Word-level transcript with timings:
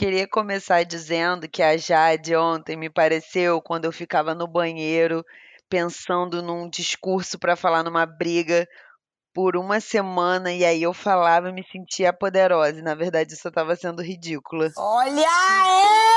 queria 0.00 0.26
começar 0.26 0.82
dizendo 0.82 1.46
que 1.46 1.62
a 1.62 1.76
Jade 1.76 2.34
ontem 2.34 2.74
me 2.74 2.88
pareceu 2.88 3.60
quando 3.60 3.84
eu 3.84 3.92
ficava 3.92 4.34
no 4.34 4.48
banheiro 4.48 5.22
pensando 5.68 6.42
num 6.42 6.70
discurso 6.70 7.38
para 7.38 7.54
falar 7.54 7.82
numa 7.82 8.06
briga 8.06 8.66
por 9.34 9.58
uma 9.58 9.78
semana 9.78 10.50
e 10.54 10.64
aí 10.64 10.82
eu 10.82 10.94
falava 10.94 11.50
e 11.50 11.52
me 11.52 11.62
sentia 11.70 12.14
poderosa. 12.14 12.78
E 12.78 12.82
na 12.82 12.94
verdade 12.94 13.34
isso 13.34 13.46
estava 13.46 13.76
sendo 13.76 14.00
ridícula. 14.00 14.70
Olha 14.78 15.20
ela! 15.20 16.09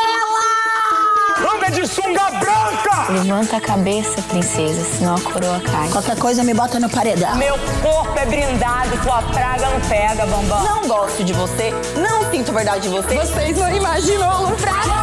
Anda 1.44 1.70
de 1.70 1.86
sunga 1.86 2.32
branca! 2.32 3.12
Levanta 3.12 3.58
a 3.58 3.62
cabeça, 3.62 4.22
princesa, 4.24 4.82
senão 4.84 5.16
a 5.16 5.22
coroa 5.22 5.60
cai. 5.60 5.92
Qualquer 5.92 6.18
coisa 6.18 6.44
me 6.44 6.54
bota 6.54 6.80
no 6.80 6.90
paredão. 6.90 7.36
Meu 7.36 7.56
corpo 7.82 8.18
é 8.18 8.26
brindado, 8.26 8.92
tua 9.04 9.22
praga 9.24 9.70
não 9.70 9.82
pega, 9.90 10.26
bambam. 10.26 10.64
Não 10.64 10.88
gosto 10.88 11.24
de 11.24 11.34
você, 11.34 11.72
não 12.00 12.32
sinto 12.32 12.54
verdade 12.54 12.82
de 12.82 12.90
você. 12.90 13.16
Vocês 13.16 13.58
não 13.58 13.76
imaginam 13.76 14.54
o 14.54 14.58
praga! 14.58 14.94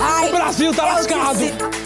Ai, 0.00 0.28
o 0.28 0.32
Brasil 0.32 0.74
tá 0.74 0.86
lascado! 0.86 1.82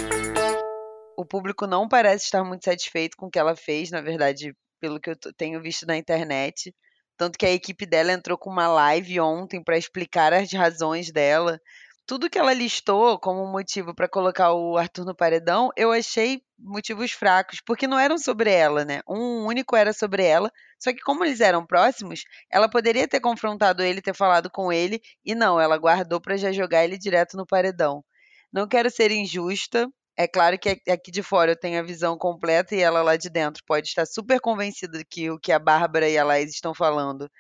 O 1.17 1.25
público 1.25 1.67
não 1.67 1.89
parece 1.89 2.27
estar 2.27 2.45
muito 2.45 2.65
satisfeito 2.65 3.17
com 3.17 3.27
o 3.27 3.31
que 3.31 3.39
ela 3.39 3.57
fez, 3.57 3.91
na 3.91 4.01
verdade, 4.01 4.55
pelo 4.81 5.01
que 5.01 5.11
eu 5.11 5.17
tenho 5.37 5.61
visto 5.61 5.85
na 5.87 5.97
internet. 5.97 6.73
Tanto 7.17 7.39
que 7.39 7.47
a 7.47 7.51
equipe 7.51 7.87
dela 7.87 8.13
entrou 8.13 8.37
com 8.37 8.51
uma 8.51 8.69
live 8.69 9.19
ontem 9.21 9.65
para 9.65 9.79
explicar 9.79 10.33
as 10.33 10.53
razões 10.53 11.11
dela 11.11 11.59
tudo 12.07 12.31
que 12.31 12.39
ela 12.39 12.53
listou 12.53 13.19
como 13.19 13.47
motivo 13.47 13.95
para 13.95 14.09
colocar 14.09 14.53
o 14.53 14.77
Arthur 14.77 15.05
no 15.05 15.15
paredão, 15.15 15.71
eu 15.77 15.93
achei 15.93 16.41
motivos 16.59 17.13
fracos, 17.13 17.61
porque 17.61 17.87
não 17.87 17.99
eram 17.99 18.17
sobre 18.17 18.51
ela, 18.51 18.85
né? 18.85 19.01
Um 19.09 19.45
único 19.45 19.75
era 19.77 19.93
sobre 19.93 20.25
ela, 20.25 20.51
só 20.79 20.93
que 20.93 21.01
como 21.01 21.25
eles 21.25 21.41
eram 21.41 21.67
próximos, 21.67 22.23
ela 22.51 22.69
poderia 22.69 23.09
ter 23.09 23.21
confrontado 23.21 23.83
ele, 23.83 24.01
ter 24.01 24.15
falado 24.15 24.49
com 24.51 24.73
ele, 24.73 25.01
e 25.25 25.35
não, 25.35 25.61
ela 25.61 25.77
guardou 25.77 26.21
para 26.21 26.37
já 26.37 26.53
jogar 26.53 26.85
ele 26.85 26.97
direto 26.97 27.37
no 27.37 27.47
paredão. 27.47 28.05
Não 28.53 28.69
quero 28.69 28.91
ser 28.91 29.11
injusta, 29.11 29.89
é 30.17 30.27
claro 30.29 30.59
que 30.59 30.81
aqui 30.89 31.11
de 31.11 31.23
fora 31.23 31.53
eu 31.53 31.59
tenho 31.59 31.79
a 31.79 31.83
visão 31.83 32.17
completa 32.17 32.75
e 32.75 32.81
ela 32.81 33.03
lá 33.03 33.17
de 33.17 33.29
dentro 33.29 33.63
pode 33.67 33.89
estar 33.89 34.07
super 34.07 34.41
convencida 34.41 35.03
que 35.09 35.31
o 35.31 35.39
que 35.39 35.53
a 35.53 35.59
Bárbara 35.59 36.09
e 36.09 36.17
a 36.17 36.25
Laís 36.25 36.53
estão 36.53 36.75
falando 36.75 37.31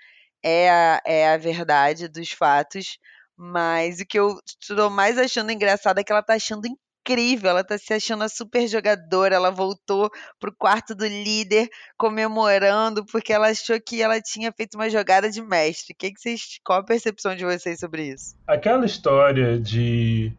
é 0.42 0.70
a, 0.70 1.02
é 1.06 1.28
a 1.32 1.36
verdade 1.38 2.08
dos 2.08 2.30
fatos, 2.30 2.98
mas 3.36 4.00
o 4.00 4.06
que 4.06 4.18
eu 4.18 4.38
estou 4.60 4.90
mais 4.90 5.18
achando 5.18 5.50
engraçado 5.50 5.98
é 5.98 6.04
que 6.04 6.10
ela 6.10 6.22
tá 6.22 6.34
achando 6.34 6.66
incrível, 7.06 7.50
ela 7.50 7.62
tá 7.62 7.78
se 7.78 7.92
achando 7.92 8.24
a 8.24 8.28
super 8.28 8.66
jogadora, 8.66 9.36
ela 9.36 9.50
voltou 9.50 10.10
pro 10.40 10.54
quarto 10.56 10.94
do 10.94 11.06
líder 11.06 11.68
comemorando 11.96 13.04
porque 13.06 13.32
ela 13.32 13.48
achou 13.48 13.80
que 13.80 14.02
ela 14.02 14.20
tinha 14.20 14.52
feito 14.52 14.74
uma 14.74 14.90
jogada 14.90 15.30
de 15.30 15.40
mestre. 15.40 15.94
Que 15.96 16.10
que 16.10 16.20
vocês, 16.20 16.58
qual 16.64 16.80
a 16.80 16.84
percepção 16.84 17.36
de 17.36 17.44
vocês 17.44 17.78
sobre 17.78 18.08
isso? 18.08 18.34
Aquela 18.46 18.84
história 18.84 19.58
de 19.60 20.32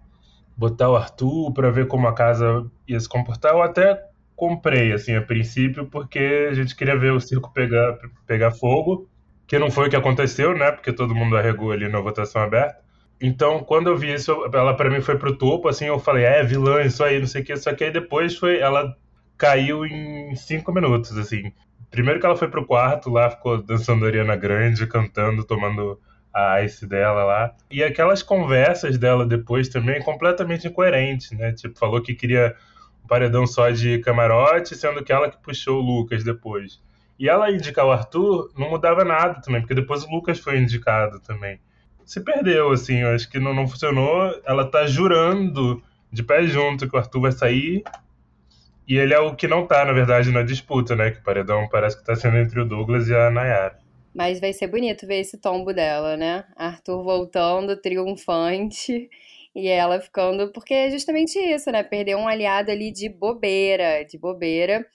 botar 0.57 0.89
o 0.89 0.95
Arthur 0.95 1.53
para 1.53 1.69
ver 1.69 1.87
como 1.87 2.07
a 2.07 2.13
casa 2.13 2.65
ia 2.87 2.99
se 2.99 3.07
comportar, 3.07 3.53
eu 3.53 3.61
até 3.61 4.03
comprei 4.35 4.91
assim 4.91 5.15
a 5.15 5.21
princípio 5.21 5.87
porque 5.87 6.47
a 6.49 6.53
gente 6.53 6.75
queria 6.75 6.97
ver 6.97 7.11
o 7.11 7.19
circo 7.19 7.51
pegar 7.53 7.97
pegar 8.25 8.51
fogo, 8.51 9.09
que 9.47 9.57
não 9.57 9.71
foi 9.71 9.87
o 9.87 9.89
que 9.89 9.95
aconteceu, 9.95 10.55
né? 10.55 10.71
Porque 10.71 10.91
todo 10.91 11.15
mundo 11.15 11.37
arregou 11.37 11.71
ali 11.71 11.87
na 11.87 12.01
votação 12.01 12.41
aberta. 12.41 12.86
Então, 13.19 13.63
quando 13.63 13.87
eu 13.87 13.97
vi 13.97 14.13
isso, 14.13 14.31
ela 14.53 14.75
para 14.75 14.89
mim 14.89 15.01
foi 15.01 15.17
pro 15.17 15.35
topo, 15.35 15.67
assim, 15.67 15.85
eu 15.85 15.99
falei, 15.99 16.23
é, 16.23 16.43
vilã, 16.43 16.83
isso 16.83 17.03
aí, 17.03 17.19
não 17.19 17.27
sei 17.27 17.41
o 17.41 17.45
que. 17.45 17.57
Só 17.57 17.73
que 17.73 17.83
aí 17.83 17.91
depois 17.91 18.37
foi, 18.37 18.59
ela 18.59 18.95
caiu 19.37 19.85
em 19.85 20.35
cinco 20.35 20.71
minutos, 20.71 21.17
assim. 21.17 21.51
Primeiro 21.89 22.19
que 22.19 22.25
ela 22.25 22.35
foi 22.35 22.47
pro 22.47 22.65
quarto, 22.65 23.09
lá 23.09 23.29
ficou 23.29 23.61
dançando 23.61 24.05
Ariana 24.05 24.35
Grande, 24.35 24.85
cantando, 24.85 25.43
tomando 25.43 25.99
a 26.33 26.61
ice 26.61 26.85
dela 26.85 27.23
lá. 27.23 27.55
E 27.71 27.83
aquelas 27.83 28.21
conversas 28.21 28.97
dela 28.97 29.25
depois 29.25 29.67
também, 29.69 30.02
completamente 30.02 30.67
incoerentes, 30.67 31.31
né? 31.31 31.53
Tipo, 31.53 31.77
falou 31.79 32.02
que 32.02 32.13
queria 32.13 32.55
um 33.03 33.07
paredão 33.07 33.47
só 33.47 33.69
de 33.71 33.99
camarote, 33.99 34.75
sendo 34.75 35.03
que 35.03 35.11
ela 35.11 35.30
que 35.30 35.42
puxou 35.42 35.80
o 35.80 35.81
Lucas 35.81 36.23
depois. 36.23 36.80
E 37.17 37.27
ela 37.27 37.49
indicar 37.52 37.86
o 37.86 37.92
Arthur 37.92 38.52
não 38.55 38.69
mudava 38.69 39.03
nada 39.03 39.42
também, 39.42 39.61
porque 39.61 39.73
depois 39.73 40.03
o 40.03 40.11
Lucas 40.11 40.39
foi 40.39 40.59
indicado 40.59 41.19
também 41.19 41.59
se 42.07 42.21
perdeu, 42.21 42.71
assim. 42.71 43.01
Eu 43.01 43.09
acho 43.09 43.29
que 43.29 43.37
não, 43.37 43.53
não 43.53 43.67
funcionou. 43.67 44.33
Ela 44.45 44.65
tá 44.65 44.87
jurando 44.87 45.83
de 46.09 46.23
pé 46.23 46.43
junto 46.47 46.89
que 46.89 46.95
o 46.95 46.99
Arthur 46.99 47.21
vai 47.21 47.31
sair. 47.33 47.83
E 48.87 48.97
ele 48.97 49.13
é 49.13 49.19
o 49.19 49.35
que 49.35 49.45
não 49.45 49.67
tá, 49.67 49.83
na 49.83 49.91
verdade, 49.91 50.31
na 50.31 50.41
disputa, 50.41 50.95
né? 50.95 51.11
Que 51.11 51.19
o 51.19 51.23
paredão 51.23 51.67
parece 51.69 51.97
que 51.97 52.05
tá 52.05 52.15
sendo 52.15 52.37
entre 52.37 52.61
o 52.61 52.65
Douglas 52.65 53.09
e 53.09 53.13
a 53.13 53.29
Nayara. 53.29 53.77
Mas 54.15 54.39
vai 54.39 54.53
ser 54.53 54.67
bonito 54.67 55.05
ver 55.05 55.19
esse 55.19 55.37
tombo 55.37 55.73
dela, 55.73 56.15
né? 56.15 56.45
Arthur 56.55 57.03
voltando 57.03 57.75
triunfante 57.75 59.09
e 59.53 59.67
ela 59.67 59.99
ficando. 59.99 60.49
Porque 60.53 60.73
é 60.73 60.89
justamente 60.89 61.37
isso, 61.37 61.69
né? 61.69 61.83
Perder 61.83 62.15
um 62.15 62.25
aliado 62.25 62.71
ali 62.71 62.89
de 62.89 63.09
bobeira, 63.09 64.05
de 64.05 64.17
bobeira. 64.17 64.87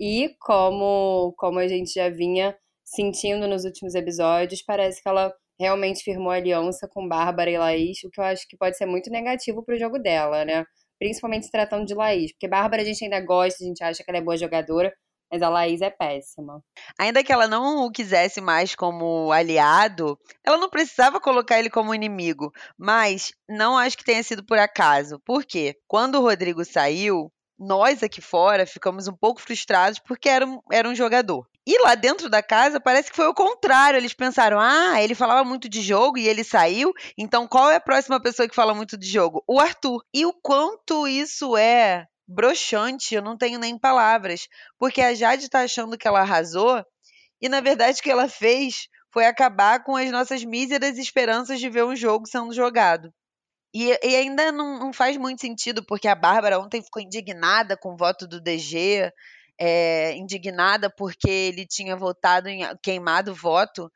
E 0.00 0.34
como, 0.40 1.34
como 1.36 1.58
a 1.58 1.68
gente 1.68 1.92
já 1.92 2.08
vinha 2.08 2.56
sentindo 2.82 3.46
nos 3.46 3.66
últimos 3.66 3.94
episódios, 3.94 4.62
parece 4.62 5.02
que 5.02 5.08
ela 5.08 5.30
realmente 5.58 6.02
firmou 6.02 6.30
aliança 6.30 6.88
com 6.88 7.08
Bárbara 7.08 7.50
e 7.50 7.58
Laís, 7.58 7.98
o 8.04 8.10
que 8.10 8.20
eu 8.20 8.24
acho 8.24 8.46
que 8.48 8.56
pode 8.56 8.76
ser 8.76 8.86
muito 8.86 9.10
negativo 9.10 9.64
pro 9.64 9.78
jogo 9.78 9.98
dela, 9.98 10.44
né? 10.44 10.64
Principalmente 10.98 11.46
se 11.46 11.52
tratando 11.52 11.86
de 11.86 11.94
Laís, 11.94 12.32
porque 12.32 12.48
Bárbara 12.48 12.82
a 12.82 12.84
gente 12.84 13.04
ainda 13.04 13.20
gosta, 13.20 13.62
a 13.62 13.66
gente 13.66 13.82
acha 13.82 14.02
que 14.02 14.10
ela 14.10 14.18
é 14.18 14.22
boa 14.22 14.36
jogadora, 14.36 14.92
mas 15.30 15.42
a 15.42 15.48
Laís 15.48 15.80
é 15.80 15.90
péssima. 15.90 16.62
Ainda 16.98 17.24
que 17.24 17.32
ela 17.32 17.48
não 17.48 17.84
o 17.84 17.90
quisesse 17.90 18.40
mais 18.40 18.74
como 18.74 19.32
aliado, 19.32 20.16
ela 20.44 20.56
não 20.56 20.70
precisava 20.70 21.20
colocar 21.20 21.58
ele 21.58 21.68
como 21.68 21.94
inimigo. 21.94 22.52
Mas 22.78 23.32
não 23.48 23.76
acho 23.76 23.98
que 23.98 24.04
tenha 24.04 24.22
sido 24.22 24.44
por 24.44 24.58
acaso. 24.58 25.20
Por 25.24 25.44
quê? 25.44 25.74
Quando 25.88 26.16
o 26.16 26.20
Rodrigo 26.20 26.64
saiu, 26.64 27.32
nós 27.58 28.02
aqui 28.02 28.20
fora 28.20 28.66
ficamos 28.66 29.08
um 29.08 29.16
pouco 29.16 29.40
frustrados 29.40 29.98
porque 29.98 30.28
era 30.28 30.46
um, 30.46 30.60
era 30.70 30.88
um 30.88 30.94
jogador. 30.94 31.46
E 31.66 31.80
lá 31.82 31.94
dentro 31.94 32.28
da 32.28 32.42
casa 32.42 32.78
parece 32.78 33.10
que 33.10 33.16
foi 33.16 33.26
o 33.26 33.34
contrário. 33.34 33.96
Eles 33.96 34.12
pensaram: 34.12 34.60
ah, 34.60 35.02
ele 35.02 35.14
falava 35.14 35.44
muito 35.44 35.68
de 35.68 35.80
jogo 35.80 36.18
e 36.18 36.28
ele 36.28 36.44
saiu, 36.44 36.92
então 37.16 37.48
qual 37.48 37.70
é 37.70 37.76
a 37.76 37.80
próxima 37.80 38.20
pessoa 38.20 38.48
que 38.48 38.54
fala 38.54 38.74
muito 38.74 38.96
de 38.96 39.06
jogo? 39.06 39.42
O 39.46 39.58
Arthur. 39.58 40.04
E 40.12 40.26
o 40.26 40.32
quanto 40.32 41.08
isso 41.08 41.56
é 41.56 42.06
broxante, 42.26 43.14
eu 43.14 43.22
não 43.22 43.36
tenho 43.36 43.58
nem 43.58 43.78
palavras. 43.78 44.48
Porque 44.78 45.00
a 45.00 45.14
Jade 45.14 45.48
tá 45.48 45.60
achando 45.60 45.96
que 45.96 46.06
ela 46.06 46.20
arrasou, 46.20 46.84
e 47.40 47.48
na 47.48 47.60
verdade 47.60 48.00
o 48.00 48.02
que 48.02 48.10
ela 48.10 48.28
fez 48.28 48.88
foi 49.12 49.26
acabar 49.26 49.82
com 49.84 49.96
as 49.96 50.10
nossas 50.10 50.44
míseras 50.44 50.98
esperanças 50.98 51.60
de 51.60 51.70
ver 51.70 51.84
um 51.84 51.94
jogo 51.94 52.26
sendo 52.26 52.52
jogado. 52.52 53.12
E, 53.72 53.88
e 54.02 54.16
ainda 54.16 54.52
não, 54.52 54.78
não, 54.78 54.92
faz 54.92 55.16
muito 55.16 55.40
sentido, 55.40 55.84
porque 55.84 56.06
a 56.06 56.14
Bárbara 56.14 56.60
ontem 56.60 56.82
ficou 56.82 57.02
indignada 57.02 57.76
com 57.76 57.92
o 57.92 57.96
voto 57.96 58.26
do 58.26 58.40
DG, 58.40 59.10
é, 59.58 60.14
indignada 60.16 60.90
porque 60.90 61.30
ele 61.30 61.66
tinha 61.66 61.96
votado 61.96 62.48
em 62.48 62.62
queimado 62.82 63.32
o 63.32 63.34
voto. 63.34 63.90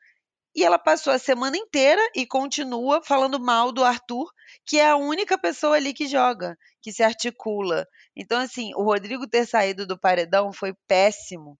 E 0.55 0.63
ela 0.63 0.79
passou 0.79 1.13
a 1.13 1.19
semana 1.19 1.57
inteira 1.57 2.01
e 2.15 2.25
continua 2.25 3.01
falando 3.03 3.39
mal 3.39 3.71
do 3.71 3.83
Arthur, 3.83 4.29
que 4.65 4.79
é 4.79 4.89
a 4.89 4.97
única 4.97 5.37
pessoa 5.37 5.75
ali 5.75 5.93
que 5.93 6.07
joga, 6.07 6.57
que 6.81 6.91
se 6.91 7.03
articula. 7.03 7.87
Então, 8.15 8.39
assim, 8.39 8.73
o 8.75 8.83
Rodrigo 8.83 9.27
ter 9.27 9.45
saído 9.45 9.85
do 9.85 9.99
paredão 9.99 10.51
foi 10.51 10.73
péssimo, 10.87 11.57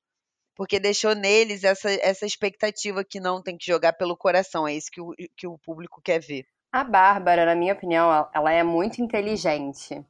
porque 0.55 0.79
deixou 0.79 1.13
neles 1.13 1.63
essa, 1.63 1.91
essa 2.01 2.25
expectativa 2.25 3.03
que 3.03 3.19
não 3.19 3.41
tem 3.41 3.57
que 3.57 3.65
jogar 3.65 3.93
pelo 3.93 4.17
coração. 4.17 4.67
É 4.67 4.73
isso 4.73 4.89
que 4.91 4.99
o, 4.99 5.13
que 5.37 5.47
o 5.47 5.57
público 5.59 6.01
quer 6.03 6.19
ver. 6.19 6.45
A 6.71 6.83
Bárbara, 6.83 7.45
na 7.45 7.55
minha 7.55 7.73
opinião, 7.73 8.27
ela 8.33 8.51
é 8.51 8.63
muito 8.63 9.01
inteligente. 9.01 10.03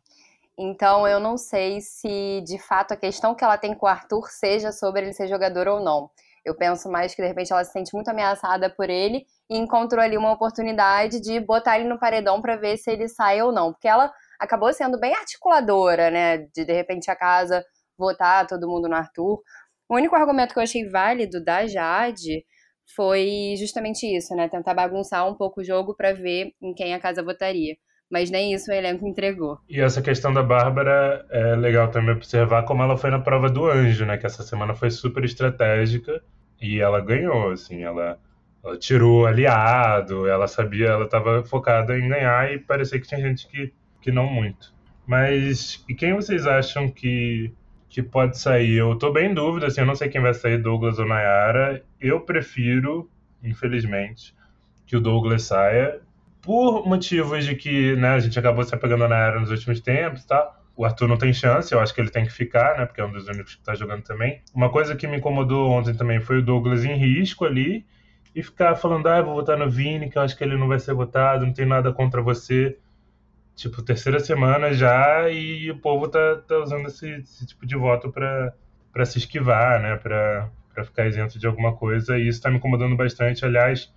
Então 0.61 1.07
eu 1.07 1.21
não 1.21 1.37
sei 1.37 1.79
se 1.79 2.41
de 2.45 2.59
fato 2.59 2.93
a 2.93 2.97
questão 2.97 3.33
que 3.33 3.45
ela 3.45 3.57
tem 3.57 3.73
com 3.73 3.85
o 3.85 3.89
Arthur 3.89 4.29
seja 4.29 4.73
sobre 4.73 5.03
ele 5.03 5.13
ser 5.13 5.25
jogador 5.29 5.69
ou 5.69 5.79
não. 5.79 6.11
Eu 6.43 6.53
penso 6.53 6.91
mais 6.91 7.15
que 7.15 7.21
de 7.21 7.27
repente 7.29 7.53
ela 7.53 7.63
se 7.63 7.71
sente 7.71 7.93
muito 7.93 8.09
ameaçada 8.09 8.69
por 8.69 8.89
ele 8.89 9.25
e 9.49 9.57
encontrou 9.57 10.03
ali 10.03 10.17
uma 10.17 10.33
oportunidade 10.33 11.21
de 11.21 11.39
botar 11.39 11.79
ele 11.79 11.87
no 11.87 11.97
paredão 11.97 12.41
para 12.41 12.57
ver 12.57 12.75
se 12.75 12.91
ele 12.91 13.07
sai 13.07 13.41
ou 13.41 13.53
não, 13.53 13.71
porque 13.71 13.87
ela 13.87 14.11
acabou 14.37 14.73
sendo 14.73 14.99
bem 14.99 15.15
articuladora, 15.15 16.11
né, 16.11 16.39
de 16.53 16.65
de 16.65 16.73
repente 16.73 17.09
a 17.09 17.15
casa 17.15 17.63
votar 17.97 18.45
todo 18.45 18.67
mundo 18.67 18.89
no 18.89 18.95
Arthur. 18.95 19.41
O 19.89 19.95
único 19.95 20.15
argumento 20.15 20.53
que 20.53 20.59
eu 20.59 20.63
achei 20.63 20.89
válido 20.89 21.43
da 21.43 21.67
Jade 21.67 22.45
foi 22.95 23.55
justamente 23.57 24.05
isso, 24.05 24.35
né, 24.35 24.49
tentar 24.49 24.73
bagunçar 24.73 25.25
um 25.27 25.35
pouco 25.35 25.61
o 25.61 25.63
jogo 25.63 25.95
para 25.95 26.13
ver 26.13 26.53
em 26.61 26.73
quem 26.73 26.93
a 26.93 26.99
casa 26.99 27.23
votaria 27.23 27.75
mas 28.09 28.31
nem 28.31 28.53
isso 28.53 28.71
o 28.71 28.73
elenco 28.73 29.07
entregou. 29.07 29.59
E 29.69 29.79
essa 29.79 30.01
questão 30.01 30.33
da 30.33 30.41
Bárbara 30.41 31.25
é 31.29 31.55
legal 31.55 31.89
também 31.89 32.15
observar 32.15 32.63
como 32.63 32.81
ela 32.81 32.97
foi 32.97 33.11
na 33.11 33.19
prova 33.19 33.49
do 33.49 33.69
anjo, 33.69 34.05
né? 34.05 34.17
Que 34.17 34.25
essa 34.25 34.43
semana 34.43 34.73
foi 34.73 34.89
super 34.89 35.23
estratégica 35.23 36.21
e 36.61 36.79
ela 36.79 36.99
ganhou, 36.99 37.51
assim, 37.51 37.83
ela, 37.83 38.19
ela 38.63 38.77
tirou 38.77 39.25
aliado, 39.25 40.27
ela 40.27 40.47
sabia, 40.47 40.87
ela 40.87 41.05
estava 41.05 41.43
focada 41.43 41.97
em 41.97 42.09
ganhar 42.09 42.51
e 42.51 42.59
parecia 42.59 42.99
que 42.99 43.07
tinha 43.07 43.21
gente 43.21 43.47
que, 43.47 43.71
que 44.01 44.11
não 44.11 44.27
muito. 44.27 44.73
Mas 45.05 45.83
e 45.87 45.93
quem 45.93 46.13
vocês 46.13 46.45
acham 46.47 46.89
que, 46.89 47.53
que 47.87 48.01
pode 48.01 48.37
sair? 48.39 48.77
Eu 48.77 48.95
tô 48.95 49.11
bem 49.11 49.31
em 49.31 49.33
dúvida, 49.33 49.67
assim, 49.67 49.81
eu 49.81 49.87
não 49.87 49.95
sei 49.95 50.09
quem 50.09 50.21
vai 50.21 50.33
sair, 50.33 50.57
Douglas 50.57 50.99
ou 50.99 51.07
Nayara. 51.07 51.83
Eu 51.99 52.21
prefiro, 52.21 53.09
infelizmente, 53.43 54.35
que 54.85 54.97
o 54.97 55.01
Douglas 55.01 55.43
saia, 55.43 56.01
por 56.41 56.87
motivos 56.87 57.45
de 57.45 57.55
que 57.55 57.95
né, 57.95 58.09
a 58.09 58.19
gente 58.19 58.37
acabou 58.37 58.63
se 58.63 58.73
apegando 58.73 59.07
na 59.07 59.17
era 59.17 59.39
nos 59.39 59.51
últimos 59.51 59.79
tempos, 59.79 60.25
tá? 60.25 60.55
O 60.75 60.85
Arthur 60.85 61.07
não 61.07 61.17
tem 61.17 61.33
chance, 61.33 61.73
eu 61.73 61.79
acho 61.79 61.93
que 61.93 61.99
ele 61.99 62.09
tem 62.09 62.25
que 62.25 62.31
ficar, 62.31 62.77
né? 62.77 62.85
Porque 62.85 63.01
é 63.01 63.05
um 63.05 63.11
dos 63.11 63.27
únicos 63.27 63.55
que 63.55 63.61
tá 63.61 63.75
jogando 63.75 64.03
também. 64.03 64.41
Uma 64.53 64.69
coisa 64.69 64.95
que 64.95 65.07
me 65.07 65.17
incomodou 65.17 65.69
ontem 65.69 65.93
também 65.93 66.21
foi 66.21 66.39
o 66.39 66.41
Douglas 66.41 66.85
em 66.85 66.95
risco 66.95 67.43
ali 67.43 67.85
e 68.33 68.41
ficar 68.41 68.75
falando, 68.75 69.07
ah, 69.07 69.21
vou 69.21 69.33
votar 69.33 69.57
no 69.57 69.69
Vini, 69.69 70.09
que 70.09 70.17
eu 70.17 70.21
acho 70.21 70.37
que 70.37 70.43
ele 70.43 70.55
não 70.55 70.67
vai 70.67 70.79
ser 70.79 70.93
votado, 70.93 71.45
não 71.45 71.53
tem 71.53 71.65
nada 71.65 71.91
contra 71.91 72.21
você. 72.21 72.77
Tipo, 73.55 73.81
terceira 73.81 74.21
semana 74.21 74.71
já 74.71 75.29
e 75.29 75.69
o 75.69 75.77
povo 75.79 76.07
tá, 76.07 76.37
tá 76.47 76.59
usando 76.59 76.87
esse, 76.87 77.09
esse 77.09 77.45
tipo 77.45 77.65
de 77.65 77.75
voto 77.75 78.09
para 78.09 79.05
se 79.05 79.17
esquivar, 79.17 79.81
né? 79.81 79.97
Pra, 79.97 80.49
pra 80.73 80.85
ficar 80.85 81.07
isento 81.07 81.37
de 81.37 81.45
alguma 81.45 81.75
coisa. 81.75 82.17
E 82.17 82.29
isso 82.29 82.41
tá 82.41 82.49
me 82.49 82.55
incomodando 82.55 82.95
bastante. 82.95 83.43
Aliás, 83.43 83.93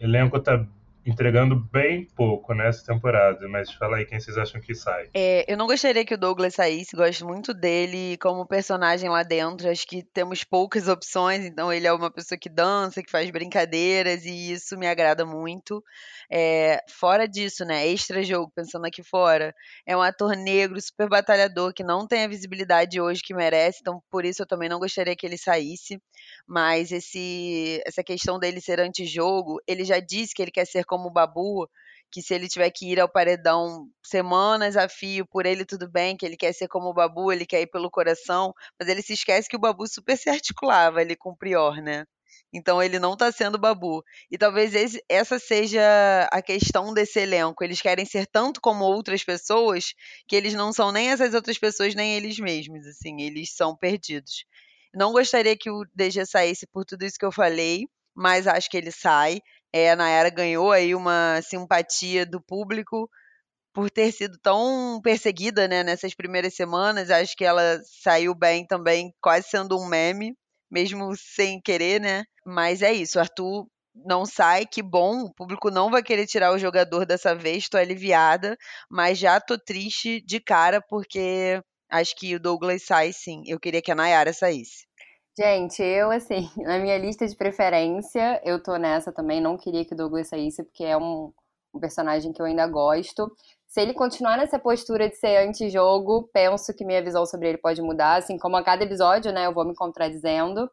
elenco 0.00 0.40
tá 0.40 0.66
entregando 1.06 1.56
bem 1.56 2.06
pouco 2.16 2.54
nessa 2.54 2.84
temporada. 2.84 3.46
Mas 3.48 3.70
fala 3.72 3.98
aí 3.98 4.06
quem 4.06 4.18
vocês 4.18 4.38
acham 4.38 4.60
que 4.60 4.74
sai. 4.74 5.10
É, 5.14 5.50
eu 5.50 5.56
não 5.56 5.66
gostaria 5.66 6.04
que 6.04 6.14
o 6.14 6.18
Douglas 6.18 6.54
saísse, 6.54 6.96
gosto 6.96 7.26
muito 7.26 7.52
dele 7.52 8.16
como 8.18 8.46
personagem 8.46 9.08
lá 9.10 9.22
dentro. 9.22 9.68
Acho 9.68 9.86
que 9.86 10.02
temos 10.02 10.44
poucas 10.44 10.88
opções, 10.88 11.44
então 11.44 11.72
ele 11.72 11.86
é 11.86 11.92
uma 11.92 12.10
pessoa 12.10 12.38
que 12.38 12.48
dança, 12.48 13.02
que 13.02 13.10
faz 13.10 13.30
brincadeiras, 13.30 14.24
e 14.24 14.52
isso 14.52 14.78
me 14.78 14.86
agrada 14.86 15.24
muito. 15.26 15.82
É, 16.30 16.80
fora 16.88 17.28
disso, 17.28 17.64
né? 17.64 17.86
Extra 17.86 18.22
jogo, 18.22 18.50
pensando 18.54 18.86
aqui 18.86 19.02
fora, 19.02 19.54
é 19.86 19.96
um 19.96 20.02
ator 20.02 20.36
negro, 20.36 20.80
super 20.80 21.08
batalhador, 21.08 21.72
que 21.74 21.84
não 21.84 22.06
tem 22.06 22.24
a 22.24 22.28
visibilidade 22.28 23.00
hoje 23.00 23.20
que 23.22 23.34
merece, 23.34 23.78
então 23.80 24.02
por 24.10 24.24
isso 24.24 24.42
eu 24.42 24.46
também 24.46 24.68
não 24.68 24.78
gostaria 24.78 25.14
que 25.14 25.26
ele 25.26 25.36
saísse. 25.36 26.00
Mas 26.46 26.92
esse, 26.92 27.82
essa 27.86 28.02
questão 28.02 28.38
dele 28.38 28.60
ser 28.60 28.80
antijogo, 28.80 29.60
ele 29.66 29.84
já 29.84 29.98
disse 30.00 30.34
que 30.34 30.42
ele 30.42 30.50
quer 30.50 30.66
ser 30.66 30.84
como 30.94 31.08
o 31.08 31.12
Babu, 31.12 31.68
que 32.10 32.22
se 32.22 32.32
ele 32.32 32.48
tiver 32.48 32.70
que 32.70 32.92
ir 32.92 33.00
ao 33.00 33.08
paredão 33.08 33.88
semanas 34.04 34.76
a 34.76 34.88
fio, 34.88 35.26
por 35.26 35.44
ele 35.44 35.64
tudo 35.64 35.90
bem, 35.90 36.16
que 36.16 36.24
ele 36.24 36.36
quer 36.36 36.52
ser 36.52 36.68
como 36.68 36.90
o 36.90 36.94
Babu, 36.94 37.32
ele 37.32 37.44
quer 37.44 37.62
ir 37.62 37.66
pelo 37.66 37.90
coração, 37.90 38.54
mas 38.78 38.88
ele 38.88 39.02
se 39.02 39.14
esquece 39.14 39.48
que 39.48 39.56
o 39.56 39.58
Babu 39.58 39.86
super 39.88 40.16
se 40.16 40.30
articulava 40.30 41.00
ali 41.00 41.16
com 41.16 41.30
o 41.30 41.36
Prior, 41.36 41.82
né? 41.82 42.04
Então 42.52 42.80
ele 42.80 43.00
não 43.00 43.16
tá 43.16 43.32
sendo 43.32 43.58
Babu. 43.58 44.04
E 44.30 44.38
talvez 44.38 44.74
esse, 44.74 45.02
essa 45.08 45.40
seja 45.40 45.82
a 46.30 46.40
questão 46.40 46.94
desse 46.94 47.18
elenco. 47.18 47.64
Eles 47.64 47.80
querem 47.80 48.04
ser 48.04 48.26
tanto 48.28 48.60
como 48.60 48.84
outras 48.84 49.24
pessoas 49.24 49.92
que 50.28 50.36
eles 50.36 50.54
não 50.54 50.72
são 50.72 50.92
nem 50.92 51.10
essas 51.10 51.34
outras 51.34 51.58
pessoas, 51.58 51.96
nem 51.96 52.14
eles 52.16 52.38
mesmos, 52.38 52.86
assim, 52.86 53.22
eles 53.22 53.52
são 53.56 53.76
perdidos. 53.76 54.44
Não 54.94 55.10
gostaria 55.10 55.56
que 55.56 55.70
o 55.70 55.84
DG 55.92 56.24
saísse 56.26 56.66
por 56.68 56.84
tudo 56.84 57.04
isso 57.04 57.18
que 57.18 57.26
eu 57.26 57.32
falei, 57.32 57.88
mas 58.14 58.46
acho 58.46 58.70
que 58.70 58.76
ele 58.76 58.92
sai. 58.92 59.40
É, 59.76 59.90
a 59.90 59.96
Nayara 59.96 60.30
ganhou 60.30 60.70
aí 60.70 60.94
uma 60.94 61.40
simpatia 61.42 62.24
do 62.24 62.40
público 62.40 63.10
por 63.74 63.90
ter 63.90 64.12
sido 64.12 64.38
tão 64.38 65.00
perseguida 65.02 65.68
né, 65.68 65.82
nessas 65.82 66.14
primeiras 66.14 66.54
semanas. 66.54 67.10
Acho 67.10 67.36
que 67.36 67.44
ela 67.44 67.80
saiu 68.02 68.34
bem 68.36 68.66
também, 68.66 69.12
quase 69.20 69.48
sendo 69.48 69.76
um 69.78 69.86
meme, 69.88 70.36
mesmo 70.70 71.16
sem 71.16 71.60
querer, 71.60 72.00
né? 72.00 72.24
Mas 72.46 72.82
é 72.82 72.92
isso, 72.92 73.18
Arthur 73.18 73.66
não 73.94 74.26
sai, 74.26 74.66
que 74.66 74.82
bom, 74.82 75.22
o 75.24 75.34
público 75.34 75.70
não 75.70 75.90
vai 75.90 76.02
querer 76.02 76.26
tirar 76.26 76.52
o 76.52 76.58
jogador 76.58 77.06
dessa 77.06 77.34
vez, 77.34 77.64
estou 77.64 77.80
aliviada, 77.80 78.56
mas 78.90 79.18
já 79.18 79.40
tô 79.40 79.58
triste 79.58 80.20
de 80.26 80.40
cara 80.40 80.80
porque 80.88 81.60
acho 81.90 82.14
que 82.16 82.34
o 82.34 82.40
Douglas 82.40 82.84
sai 82.84 83.12
sim. 83.12 83.42
Eu 83.46 83.60
queria 83.60 83.82
que 83.82 83.92
a 83.92 83.94
Nayara 83.94 84.32
saísse. 84.32 84.86
Gente, 85.36 85.82
eu, 85.82 86.10
assim, 86.12 86.48
na 86.58 86.78
minha 86.78 86.96
lista 86.98 87.26
de 87.26 87.34
preferência, 87.36 88.40
eu 88.44 88.62
tô 88.62 88.76
nessa 88.76 89.12
também. 89.12 89.40
Não 89.40 89.56
queria 89.56 89.84
que 89.84 89.94
o 89.94 89.96
Douglas 89.96 90.28
saísse, 90.28 90.62
porque 90.62 90.84
é 90.84 90.96
um, 90.96 91.32
um 91.74 91.80
personagem 91.80 92.32
que 92.32 92.40
eu 92.40 92.46
ainda 92.46 92.66
gosto. 92.66 93.30
Se 93.66 93.80
ele 93.80 93.92
continuar 93.92 94.36
nessa 94.36 94.58
postura 94.58 95.08
de 95.08 95.16
ser 95.16 95.38
anti-jogo, 95.48 96.30
penso 96.32 96.72
que 96.74 96.84
minha 96.84 97.02
visão 97.02 97.26
sobre 97.26 97.48
ele 97.48 97.58
pode 97.58 97.82
mudar. 97.82 98.16
Assim 98.18 98.38
como 98.38 98.56
a 98.56 98.62
cada 98.64 98.84
episódio, 98.84 99.32
né, 99.32 99.46
eu 99.46 99.52
vou 99.54 99.64
me 99.64 99.74
contradizendo. 99.74 100.70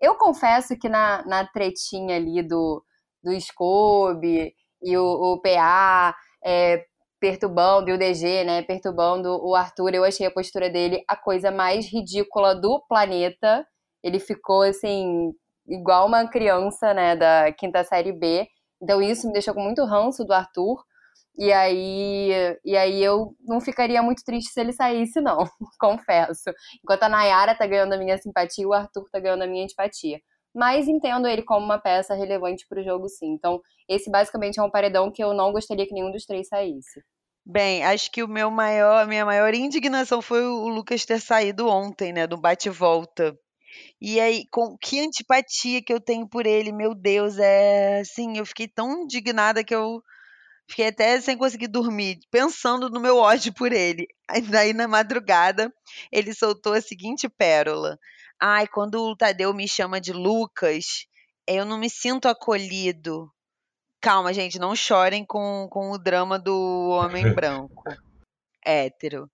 Eu 0.00 0.16
confesso 0.16 0.76
que 0.78 0.88
na, 0.88 1.24
na 1.26 1.46
tretinha 1.46 2.16
ali 2.16 2.42
do, 2.42 2.84
do 3.22 3.38
Scooby 3.40 4.54
e 4.82 4.96
o, 4.96 5.04
o 5.34 5.40
PA 5.40 6.14
é, 6.44 6.84
perturbando, 7.20 7.90
e 7.90 7.92
o 7.92 7.98
DG, 7.98 8.44
né, 8.44 8.62
perturbando 8.62 9.28
o 9.44 9.54
Arthur, 9.54 9.94
eu 9.94 10.04
achei 10.04 10.26
a 10.26 10.30
postura 10.30 10.68
dele 10.70 11.04
a 11.08 11.16
coisa 11.16 11.50
mais 11.50 11.86
ridícula 11.86 12.54
do 12.54 12.80
planeta. 12.88 13.66
Ele 14.02 14.18
ficou 14.18 14.62
assim, 14.62 15.32
igual 15.66 16.06
uma 16.06 16.28
criança, 16.28 16.92
né, 16.94 17.16
da 17.16 17.52
quinta 17.52 17.84
série 17.84 18.12
B. 18.12 18.46
Então 18.82 19.00
isso 19.00 19.26
me 19.26 19.32
deixou 19.32 19.54
com 19.54 19.62
muito 19.62 19.84
ranço 19.84 20.24
do 20.24 20.32
Arthur. 20.32 20.82
E 21.38 21.50
aí, 21.50 22.30
e 22.64 22.76
aí 22.76 23.02
eu 23.02 23.34
não 23.40 23.60
ficaria 23.60 24.02
muito 24.02 24.22
triste 24.24 24.52
se 24.52 24.60
ele 24.60 24.72
saísse, 24.72 25.20
não, 25.20 25.48
confesso. 25.80 26.50
Enquanto 26.84 27.04
a 27.04 27.08
Nayara 27.08 27.54
tá 27.54 27.66
ganhando 27.66 27.94
a 27.94 27.98
minha 27.98 28.18
simpatia, 28.18 28.68
o 28.68 28.72
Arthur 28.72 29.08
tá 29.10 29.18
ganhando 29.18 29.42
a 29.42 29.46
minha 29.46 29.64
antipatia. 29.64 30.20
Mas 30.54 30.86
entendo 30.86 31.26
ele 31.26 31.42
como 31.42 31.64
uma 31.64 31.78
peça 31.78 32.14
relevante 32.14 32.66
pro 32.68 32.82
jogo, 32.82 33.08
sim. 33.08 33.32
Então, 33.32 33.60
esse 33.88 34.10
basicamente 34.10 34.60
é 34.60 34.62
um 34.62 34.70
paredão 34.70 35.10
que 35.10 35.24
eu 35.24 35.32
não 35.32 35.52
gostaria 35.52 35.86
que 35.86 35.94
nenhum 35.94 36.12
dos 36.12 36.26
três 36.26 36.48
saísse. 36.48 37.00
Bem, 37.44 37.82
acho 37.84 38.10
que 38.12 38.22
o 38.22 38.28
meu 38.28 38.50
maior, 38.50 39.02
a 39.02 39.06
minha 39.06 39.24
maior 39.24 39.52
indignação 39.54 40.22
foi 40.22 40.44
o 40.44 40.68
Lucas 40.68 41.04
ter 41.04 41.20
saído 41.20 41.66
ontem, 41.66 42.12
né, 42.12 42.26
do 42.26 42.36
bate-volta. 42.36 43.36
E 44.04 44.18
aí, 44.20 44.46
com 44.50 44.76
que 44.76 44.98
antipatia 44.98 45.80
que 45.80 45.92
eu 45.92 46.00
tenho 46.00 46.28
por 46.28 46.44
ele, 46.44 46.72
meu 46.72 46.92
Deus, 46.92 47.38
é 47.38 48.00
assim, 48.00 48.36
eu 48.36 48.44
fiquei 48.44 48.66
tão 48.66 49.02
indignada 49.04 49.62
que 49.62 49.72
eu 49.72 50.02
fiquei 50.68 50.88
até 50.88 51.20
sem 51.20 51.38
conseguir 51.38 51.68
dormir, 51.68 52.18
pensando 52.30 52.90
no 52.90 53.00
meu 53.00 53.18
ódio 53.18 53.54
por 53.54 53.72
ele. 53.72 54.08
Aí, 54.28 54.42
daí 54.42 54.72
na 54.72 54.88
madrugada, 54.88 55.72
ele 56.12 56.34
soltou 56.34 56.72
a 56.74 56.80
seguinte 56.80 57.28
pérola: 57.28 57.98
"Ai, 58.40 58.66
quando 58.66 58.96
o 58.96 59.16
Tadeu 59.16 59.54
me 59.54 59.68
chama 59.68 60.00
de 60.00 60.12
Lucas, 60.12 61.06
eu 61.46 61.64
não 61.64 61.78
me 61.78 61.88
sinto 61.88 62.26
acolhido. 62.28 63.30
Calma, 64.00 64.32
gente, 64.34 64.58
não 64.58 64.76
chorem 64.76 65.24
com, 65.24 65.68
com 65.70 65.92
o 65.92 65.98
drama 65.98 66.38
do 66.38 66.90
homem 66.90 67.26
branco, 67.34 67.84
hétero. 68.64 69.30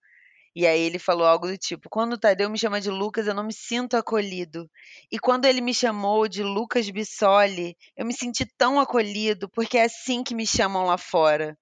E 0.58 0.66
aí 0.66 0.80
ele 0.80 0.98
falou 0.98 1.24
algo 1.24 1.46
do 1.46 1.56
tipo: 1.56 1.88
quando 1.88 2.14
o 2.14 2.18
Tadeu 2.18 2.50
me 2.50 2.58
chama 2.58 2.80
de 2.80 2.90
Lucas, 2.90 3.28
eu 3.28 3.34
não 3.34 3.44
me 3.44 3.52
sinto 3.52 3.96
acolhido. 3.96 4.68
E 5.08 5.16
quando 5.16 5.44
ele 5.44 5.60
me 5.60 5.72
chamou 5.72 6.26
de 6.26 6.42
Lucas 6.42 6.90
Bissoli, 6.90 7.76
eu 7.96 8.04
me 8.04 8.12
senti 8.12 8.44
tão 8.58 8.80
acolhido, 8.80 9.48
porque 9.50 9.78
é 9.78 9.84
assim 9.84 10.24
que 10.24 10.34
me 10.34 10.44
chamam 10.44 10.86
lá 10.86 10.98
fora. 10.98 11.56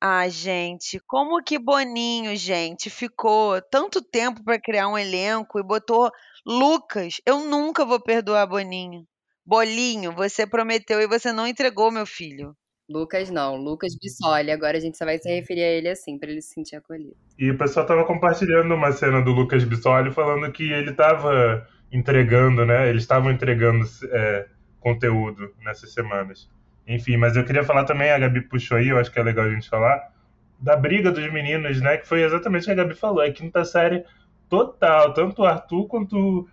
Ah, 0.00 0.26
gente, 0.30 0.98
como 1.06 1.42
que 1.44 1.58
Boninho, 1.58 2.34
gente, 2.36 2.88
ficou 2.88 3.60
tanto 3.70 4.00
tempo 4.00 4.42
para 4.42 4.58
criar 4.58 4.88
um 4.88 4.96
elenco 4.96 5.58
e 5.58 5.62
botou 5.62 6.10
Lucas. 6.46 7.20
Eu 7.26 7.40
nunca 7.40 7.84
vou 7.84 8.00
perdoar 8.00 8.46
Boninho. 8.46 9.06
Bolinho, 9.44 10.10
você 10.12 10.46
prometeu 10.46 11.02
e 11.02 11.06
você 11.06 11.32
não 11.32 11.46
entregou, 11.46 11.90
meu 11.90 12.06
filho. 12.06 12.56
Lucas 12.88 13.30
não, 13.30 13.56
Lucas 13.56 13.94
Bissoli. 14.00 14.50
Agora 14.50 14.78
a 14.78 14.80
gente 14.80 14.96
só 14.96 15.04
vai 15.04 15.18
se 15.18 15.28
referir 15.28 15.62
a 15.62 15.68
ele 15.68 15.88
assim, 15.88 16.18
para 16.18 16.30
ele 16.30 16.40
se 16.40 16.54
sentir 16.54 16.76
acolhido. 16.76 17.16
E 17.38 17.50
o 17.50 17.58
pessoal 17.58 17.84
tava 17.84 18.04
compartilhando 18.04 18.74
uma 18.74 18.90
cena 18.92 19.20
do 19.20 19.32
Lucas 19.32 19.62
Bissoli 19.64 20.10
falando 20.10 20.50
que 20.50 20.72
ele 20.72 20.92
tava 20.92 21.66
entregando, 21.92 22.64
né? 22.64 22.88
Eles 22.88 23.02
estavam 23.02 23.30
entregando 23.30 23.84
é, 24.10 24.46
conteúdo 24.80 25.52
nessas 25.62 25.92
semanas. 25.92 26.48
Enfim, 26.86 27.18
mas 27.18 27.36
eu 27.36 27.44
queria 27.44 27.62
falar 27.62 27.84
também, 27.84 28.10
a 28.10 28.18
Gabi 28.18 28.40
puxou 28.40 28.78
aí, 28.78 28.88
eu 28.88 28.98
acho 28.98 29.12
que 29.12 29.18
é 29.18 29.22
legal 29.22 29.44
a 29.44 29.50
gente 29.50 29.68
falar, 29.68 30.10
da 30.58 30.74
briga 30.74 31.12
dos 31.12 31.30
meninos, 31.30 31.80
né? 31.82 31.98
Que 31.98 32.08
foi 32.08 32.22
exatamente 32.22 32.62
o 32.62 32.64
que 32.66 32.70
a 32.72 32.74
Gabi 32.74 32.94
falou. 32.94 33.22
É 33.22 33.30
quinta 33.30 33.64
série 33.64 34.04
total, 34.48 35.12
tanto 35.12 35.42
o 35.42 35.44
Arthur 35.44 35.86
quanto, 35.86 36.48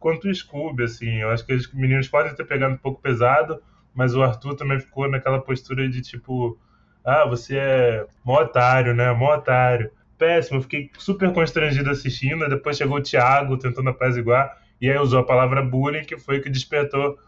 quanto 0.00 0.28
o 0.28 0.34
Scooby, 0.34 0.82
assim. 0.82 1.20
Eu 1.20 1.30
acho 1.30 1.46
que 1.46 1.54
os 1.54 1.72
meninos 1.72 2.08
podem 2.08 2.34
ter 2.34 2.44
pegado 2.44 2.74
um 2.74 2.78
pouco 2.78 3.00
pesado, 3.00 3.62
mas 3.96 4.14
o 4.14 4.22
Arthur 4.22 4.54
também 4.54 4.78
ficou 4.78 5.10
naquela 5.10 5.40
postura 5.40 5.88
de 5.88 6.02
tipo, 6.02 6.58
ah, 7.02 7.24
você 7.26 7.56
é 7.56 8.06
mó 8.22 8.42
otário, 8.42 8.94
né? 8.94 9.10
Mó 9.12 9.34
otário. 9.34 9.90
Péssimo, 10.18 10.60
fiquei 10.60 10.90
super 10.98 11.32
constrangido 11.32 11.90
assistindo. 11.90 12.46
Depois 12.48 12.76
chegou 12.76 12.98
o 12.98 13.02
Thiago 13.02 13.56
tentando 13.56 13.88
apaziguar, 13.88 14.54
e 14.80 14.90
aí 14.90 14.98
usou 14.98 15.20
a 15.20 15.24
palavra 15.24 15.62
bullying, 15.62 16.04
que 16.04 16.18
foi 16.18 16.40
que 16.40 16.50
despertou 16.50 17.18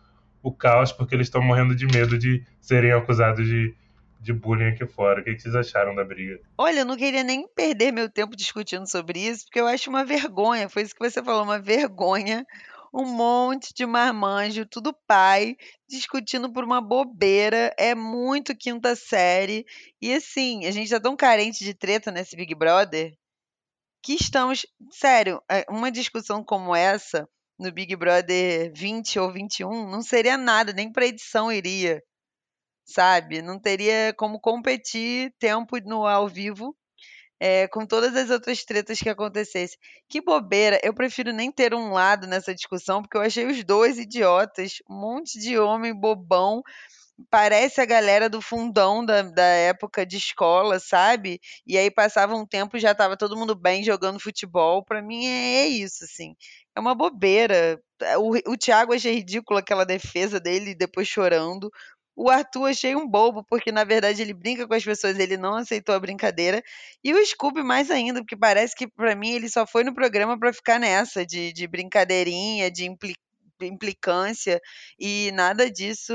o 0.42 0.52
caos, 0.52 0.92
porque 0.92 1.14
eles 1.14 1.28
estão 1.28 1.42
morrendo 1.42 1.74
de 1.74 1.86
medo 1.86 2.18
de 2.18 2.44
serem 2.60 2.92
acusados 2.92 3.46
de, 3.46 3.74
de 4.20 4.32
bullying 4.34 4.68
aqui 4.68 4.86
fora. 4.86 5.22
O 5.22 5.24
que 5.24 5.38
vocês 5.38 5.54
acharam 5.54 5.94
da 5.94 6.04
briga? 6.04 6.38
Olha, 6.58 6.80
eu 6.80 6.84
não 6.84 6.98
queria 6.98 7.24
nem 7.24 7.48
perder 7.48 7.92
meu 7.92 8.10
tempo 8.10 8.36
discutindo 8.36 8.86
sobre 8.86 9.20
isso, 9.20 9.46
porque 9.46 9.60
eu 9.60 9.66
acho 9.66 9.88
uma 9.88 10.04
vergonha. 10.04 10.68
Foi 10.68 10.82
isso 10.82 10.94
que 10.94 11.10
você 11.10 11.22
falou, 11.22 11.44
uma 11.44 11.58
vergonha 11.58 12.44
um 12.98 13.06
monte 13.06 13.72
de 13.72 13.86
marmanjo, 13.86 14.66
tudo 14.66 14.92
pai, 15.06 15.56
discutindo 15.88 16.52
por 16.52 16.64
uma 16.64 16.80
bobeira. 16.80 17.72
É 17.78 17.94
muito 17.94 18.56
quinta 18.56 18.96
série. 18.96 19.64
E 20.02 20.12
assim, 20.12 20.66
a 20.66 20.70
gente 20.72 20.90
tá 20.90 21.00
tão 21.00 21.16
carente 21.16 21.62
de 21.64 21.74
treta 21.74 22.10
nesse 22.10 22.34
Big 22.36 22.54
Brother 22.56 23.14
que 24.02 24.14
estamos. 24.14 24.66
Sério, 24.92 25.42
é, 25.50 25.64
uma 25.70 25.90
discussão 25.92 26.44
como 26.44 26.74
essa 26.74 27.28
no 27.58 27.72
Big 27.72 27.94
Brother 27.96 28.72
20 28.74 29.18
ou 29.20 29.32
21 29.32 29.88
não 29.90 30.02
seria 30.02 30.36
nada, 30.36 30.72
nem 30.72 30.92
pra 30.92 31.06
edição 31.06 31.52
iria. 31.52 32.02
sabe? 32.84 33.42
Não 33.42 33.58
teria 33.60 34.14
como 34.16 34.40
competir 34.40 35.32
tempo 35.38 35.78
no 35.84 36.06
ao 36.06 36.28
vivo 36.28 36.76
é, 37.40 37.68
com 37.68 37.86
todas 37.86 38.14
as 38.16 38.30
outras 38.30 38.64
tretas 38.64 38.98
que 38.98 39.08
acontecessem. 39.08 39.78
Que 40.08 40.20
bobeira, 40.20 40.80
eu 40.82 40.92
prefiro 40.94 41.32
nem 41.32 41.50
ter 41.52 41.74
um 41.74 41.92
lado 41.92 42.26
nessa 42.26 42.54
discussão, 42.54 43.02
porque 43.02 43.16
eu 43.16 43.22
achei 43.22 43.46
os 43.46 43.62
dois 43.64 43.98
idiotas, 43.98 44.82
um 44.88 45.00
monte 45.00 45.38
de 45.38 45.58
homem 45.58 45.94
bobão, 45.94 46.62
parece 47.30 47.80
a 47.80 47.84
galera 47.84 48.28
do 48.28 48.40
fundão 48.40 49.04
da, 49.04 49.22
da 49.22 49.42
época 49.42 50.06
de 50.06 50.16
escola, 50.16 50.78
sabe? 50.78 51.40
E 51.66 51.76
aí 51.76 51.90
passava 51.90 52.34
um 52.34 52.46
tempo 52.46 52.76
e 52.76 52.80
já 52.80 52.94
tava 52.94 53.16
todo 53.16 53.36
mundo 53.36 53.54
bem 53.54 53.82
jogando 53.82 54.20
futebol. 54.20 54.84
Pra 54.84 55.02
mim 55.02 55.26
é, 55.26 55.64
é 55.64 55.66
isso, 55.66 56.04
assim. 56.04 56.34
É 56.76 56.80
uma 56.80 56.94
bobeira. 56.94 57.80
O, 58.18 58.52
o 58.52 58.56
Thiago 58.56 58.94
achei 58.94 59.14
ridículo 59.14 59.58
aquela 59.58 59.84
defesa 59.84 60.38
dele 60.38 60.74
depois 60.74 61.08
chorando. 61.08 61.70
O 62.18 62.28
Arthur 62.28 62.64
achei 62.64 62.96
um 62.96 63.08
bobo, 63.08 63.44
porque 63.44 63.70
na 63.70 63.84
verdade 63.84 64.20
ele 64.20 64.34
brinca 64.34 64.66
com 64.66 64.74
as 64.74 64.84
pessoas, 64.84 65.16
ele 65.20 65.36
não 65.36 65.54
aceitou 65.54 65.94
a 65.94 66.00
brincadeira. 66.00 66.60
E 67.04 67.14
o 67.14 67.24
Scooby 67.24 67.62
mais 67.62 67.92
ainda, 67.92 68.20
porque 68.20 68.36
parece 68.36 68.74
que 68.74 68.88
para 68.88 69.14
mim 69.14 69.30
ele 69.30 69.48
só 69.48 69.64
foi 69.64 69.84
no 69.84 69.94
programa 69.94 70.36
para 70.36 70.52
ficar 70.52 70.80
nessa 70.80 71.24
de, 71.24 71.52
de 71.52 71.68
brincadeirinha, 71.68 72.72
de 72.72 72.86
impli 72.86 73.14
implicância, 73.60 74.60
e 75.00 75.32
nada 75.32 75.68
disso 75.68 76.12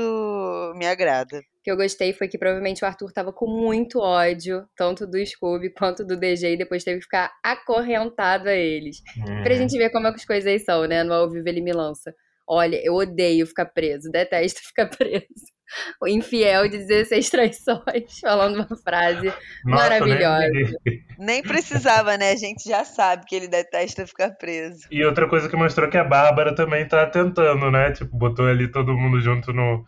me 0.76 0.86
agrada. 0.86 1.38
O 1.38 1.62
que 1.62 1.70
eu 1.70 1.76
gostei 1.76 2.12
foi 2.14 2.26
que 2.26 2.38
provavelmente 2.38 2.82
o 2.82 2.86
Arthur 2.86 3.12
tava 3.12 3.34
com 3.34 3.46
muito 3.46 3.98
ódio, 3.98 4.66
tanto 4.74 5.06
do 5.06 5.24
Scooby 5.24 5.70
quanto 5.70 6.04
do 6.06 6.16
DG, 6.18 6.52
e 6.52 6.58
depois 6.58 6.84
teve 6.84 6.98
que 6.98 7.04
ficar 7.04 7.30
acorrentado 7.42 8.48
a 8.48 8.54
eles. 8.54 9.02
Uhum. 9.18 9.42
Pra 9.42 9.54
gente 9.54 9.76
ver 9.76 9.90
como 9.90 10.06
é 10.06 10.10
que 10.10 10.16
as 10.16 10.24
coisas 10.24 10.64
são, 10.64 10.86
né? 10.86 11.02
No 11.02 11.12
ao 11.12 11.30
vivo 11.30 11.46
ele 11.46 11.60
me 11.60 11.72
lança. 11.72 12.14
Olha, 12.46 12.80
eu 12.82 12.94
odeio 12.94 13.46
ficar 13.46 13.66
preso, 13.66 14.10
detesto 14.10 14.60
ficar 14.64 14.86
preso 14.86 15.53
o 16.00 16.06
infiel 16.06 16.68
de 16.68 16.78
16 16.78 17.30
traições, 17.30 18.18
falando 18.20 18.56
uma 18.56 18.76
frase 18.76 19.26
Nossa, 19.64 19.82
maravilhosa. 19.82 20.50
Nem... 20.84 21.04
nem 21.18 21.42
precisava, 21.42 22.16
né? 22.16 22.32
A 22.32 22.36
gente 22.36 22.68
já 22.68 22.84
sabe 22.84 23.24
que 23.26 23.34
ele 23.34 23.48
detesta 23.48 24.06
ficar 24.06 24.30
preso. 24.30 24.86
E 24.90 25.04
outra 25.04 25.28
coisa 25.28 25.48
que 25.48 25.56
mostrou 25.56 25.88
que 25.88 25.96
a 25.96 26.04
Bárbara 26.04 26.54
também 26.54 26.86
tá 26.86 27.06
tentando, 27.06 27.70
né? 27.70 27.92
Tipo, 27.92 28.16
botou 28.16 28.46
ali 28.46 28.68
todo 28.68 28.96
mundo 28.96 29.20
junto 29.20 29.52
no, 29.52 29.84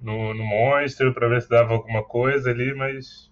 no, 0.00 0.34
no 0.34 0.44
monstro 0.44 1.12
pra 1.12 1.28
ver 1.28 1.42
se 1.42 1.48
dava 1.48 1.72
alguma 1.72 2.02
coisa 2.02 2.50
ali, 2.50 2.74
mas 2.74 3.30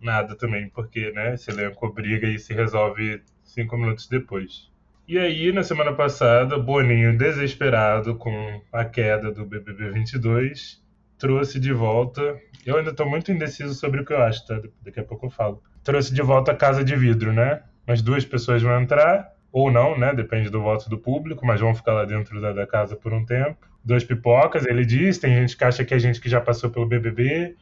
nada 0.00 0.36
também, 0.36 0.68
porque, 0.68 1.10
né? 1.12 1.34
Esse 1.34 1.50
elenco 1.50 1.92
briga 1.92 2.28
e 2.28 2.38
se 2.38 2.54
resolve 2.54 3.22
cinco 3.42 3.76
minutos 3.76 4.06
depois. 4.06 4.68
E 5.06 5.18
aí, 5.18 5.50
na 5.52 5.62
semana 5.62 5.94
passada, 5.94 6.58
Boninho, 6.58 7.16
desesperado 7.16 8.14
com 8.16 8.60
a 8.70 8.84
queda 8.84 9.32
do 9.32 9.46
BBB 9.46 9.90
22, 9.90 10.82
trouxe 11.18 11.58
de 11.58 11.72
volta. 11.72 12.38
Eu 12.64 12.76
ainda 12.76 12.90
estou 12.90 13.08
muito 13.08 13.32
indeciso 13.32 13.74
sobre 13.74 14.00
o 14.00 14.04
que 14.04 14.12
eu 14.12 14.22
acho, 14.22 14.46
tá? 14.46 14.60
Daqui 14.82 15.00
a 15.00 15.04
pouco 15.04 15.26
eu 15.26 15.30
falo. 15.30 15.62
Trouxe 15.82 16.14
de 16.14 16.22
volta 16.22 16.52
a 16.52 16.54
Casa 16.54 16.84
de 16.84 16.94
Vidro, 16.94 17.32
né? 17.32 17.62
Mas 17.86 18.02
duas 18.02 18.24
pessoas 18.24 18.62
vão 18.62 18.80
entrar, 18.80 19.32
ou 19.50 19.70
não, 19.70 19.98
né? 19.98 20.14
Depende 20.14 20.50
do 20.50 20.60
voto 20.60 20.88
do 20.88 20.98
público, 20.98 21.46
mas 21.46 21.60
vão 21.60 21.74
ficar 21.74 21.92
lá 21.92 22.04
dentro 22.04 22.40
da, 22.40 22.52
da 22.52 22.66
casa 22.66 22.94
por 22.94 23.12
um 23.12 23.24
tempo. 23.24 23.56
Duas 23.84 24.04
pipocas, 24.04 24.66
ele 24.66 24.84
diz. 24.84 25.18
Tem 25.18 25.34
gente 25.34 25.56
que 25.56 25.64
acha 25.64 25.84
que 25.84 25.94
é 25.94 25.98
gente 25.98 26.20
que 26.20 26.28
já 26.28 26.40
passou 26.40 26.70
pelo 26.70 26.86
BBB. 26.86 27.56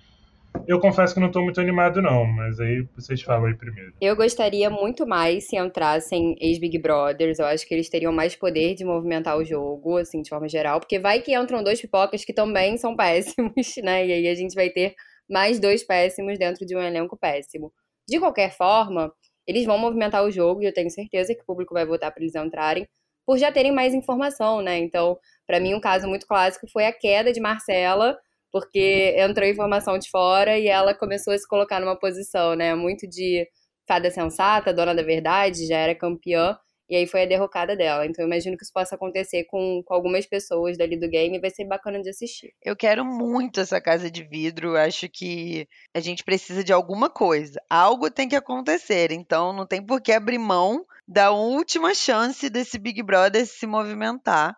Eu 0.67 0.81
confesso 0.81 1.15
que 1.15 1.21
não 1.21 1.29
estou 1.29 1.43
muito 1.43 1.61
animado, 1.61 2.01
não, 2.03 2.25
mas 2.25 2.59
aí 2.61 2.87
vocês 2.95 3.23
falam 3.23 3.47
aí 3.47 3.55
primeiro. 3.55 3.93
Eu 4.01 4.17
gostaria 4.17 4.71
muito 4.71 5.07
mais 5.07 5.47
se 5.47 5.57
entrassem 5.57 6.37
ex-Big 6.41 6.79
Brothers. 6.79 7.39
Eu 7.39 7.47
acho 7.47 7.67
que 7.67 7.75
eles 7.75 7.89
teriam 7.89 8.13
mais 8.13 8.35
poder 8.37 8.75
de 8.75 8.85
movimentar 8.85 9.37
o 9.37 9.45
jogo, 9.45 9.97
assim, 9.97 10.23
de 10.23 10.29
forma 10.29 10.49
geral. 10.49 10.81
Porque 10.81 10.99
vai 10.99 11.21
que 11.21 11.35
entram 11.35 11.63
dois 11.63 11.81
pipocas 11.81 12.25
que 12.25 12.33
também 12.33 12.77
são 12.77 12.95
péssimos, 12.97 13.75
né? 13.83 14.07
E 14.07 14.13
aí 14.13 14.29
a 14.29 14.35
gente 14.35 14.55
vai 14.55 14.71
ter 14.71 14.95
mais 15.29 15.59
dois 15.59 15.83
péssimos 15.85 16.39
dentro 16.39 16.65
de 16.65 16.77
um 16.77 16.81
elenco 16.81 17.17
péssimo. 17.17 17.73
De 18.09 18.19
qualquer 18.19 18.57
forma, 18.57 19.13
eles 19.47 19.67
vão 19.67 19.79
movimentar 19.79 20.25
o 20.25 20.31
jogo 20.31 20.63
e 20.63 20.67
eu 20.67 20.75
tenho 20.75 20.91
certeza 20.91 21.35
que 21.35 21.43
o 21.43 21.47
público 21.47 21.75
vai 21.75 21.85
votar 21.85 22.13
para 22.13 22.23
eles 22.23 22.35
entrarem 22.35 22.87
por 23.27 23.39
já 23.39 23.51
terem 23.51 23.73
mais 23.73 23.93
informação, 23.93 24.63
né? 24.63 24.79
Então, 24.79 25.19
para 25.47 25.59
mim, 25.59 25.75
um 25.75 25.81
caso 25.81 26.07
muito 26.07 26.27
clássico 26.27 26.69
foi 26.73 26.87
a 26.87 26.93
queda 26.93 27.33
de 27.33 27.41
Marcela 27.41 28.17
porque 28.59 29.15
entrou 29.19 29.47
informação 29.47 29.99
de 29.99 30.09
fora 30.09 30.59
e 30.59 30.67
ela 30.67 30.95
começou 30.95 31.35
a 31.35 31.39
se 31.39 31.47
colocar 31.47 31.79
numa 31.79 31.99
posição, 31.99 32.55
né, 32.55 32.75
muito 32.75 33.07
de 33.07 33.47
fada 33.87 34.11
sensata, 34.11 34.73
dona 34.73 34.95
da 34.95 35.03
verdade, 35.03 35.67
já 35.67 35.77
era 35.77 35.95
campeã, 35.95 36.57
e 36.89 36.97
aí 36.97 37.07
foi 37.07 37.25
a 37.25 37.27
derrocada 37.27 37.77
dela. 37.77 38.07
Então 38.07 38.25
eu 38.25 38.27
imagino 38.27 38.57
que 38.57 38.65
isso 38.65 38.73
possa 38.73 38.95
acontecer 38.95 39.45
com, 39.45 39.83
com 39.85 39.93
algumas 39.93 40.25
pessoas 40.25 40.79
dali 40.79 40.99
do 40.99 41.07
game 41.07 41.37
e 41.37 41.41
vai 41.41 41.51
ser 41.51 41.67
bacana 41.67 42.01
de 42.01 42.09
assistir. 42.09 42.55
Eu 42.65 42.75
quero 42.75 43.05
muito 43.05 43.61
essa 43.61 43.79
casa 43.79 44.11
de 44.11 44.25
vidro. 44.25 44.75
Acho 44.75 45.07
que 45.07 45.69
a 45.93 46.01
gente 46.01 46.25
precisa 46.25 46.65
de 46.65 46.73
alguma 46.73 47.11
coisa. 47.11 47.61
Algo 47.69 48.11
tem 48.11 48.27
que 48.27 48.37
acontecer. 48.37 49.13
Então 49.13 49.53
não 49.53 49.67
tem 49.67 49.85
por 49.85 50.01
que 50.01 50.13
abrir 50.13 50.39
mão 50.39 50.87
da 51.07 51.31
última 51.31 51.95
chance 51.95 52.49
desse 52.49 52.79
Big 52.79 53.03
Brother 53.03 53.45
se 53.47 53.67
movimentar 53.67 54.57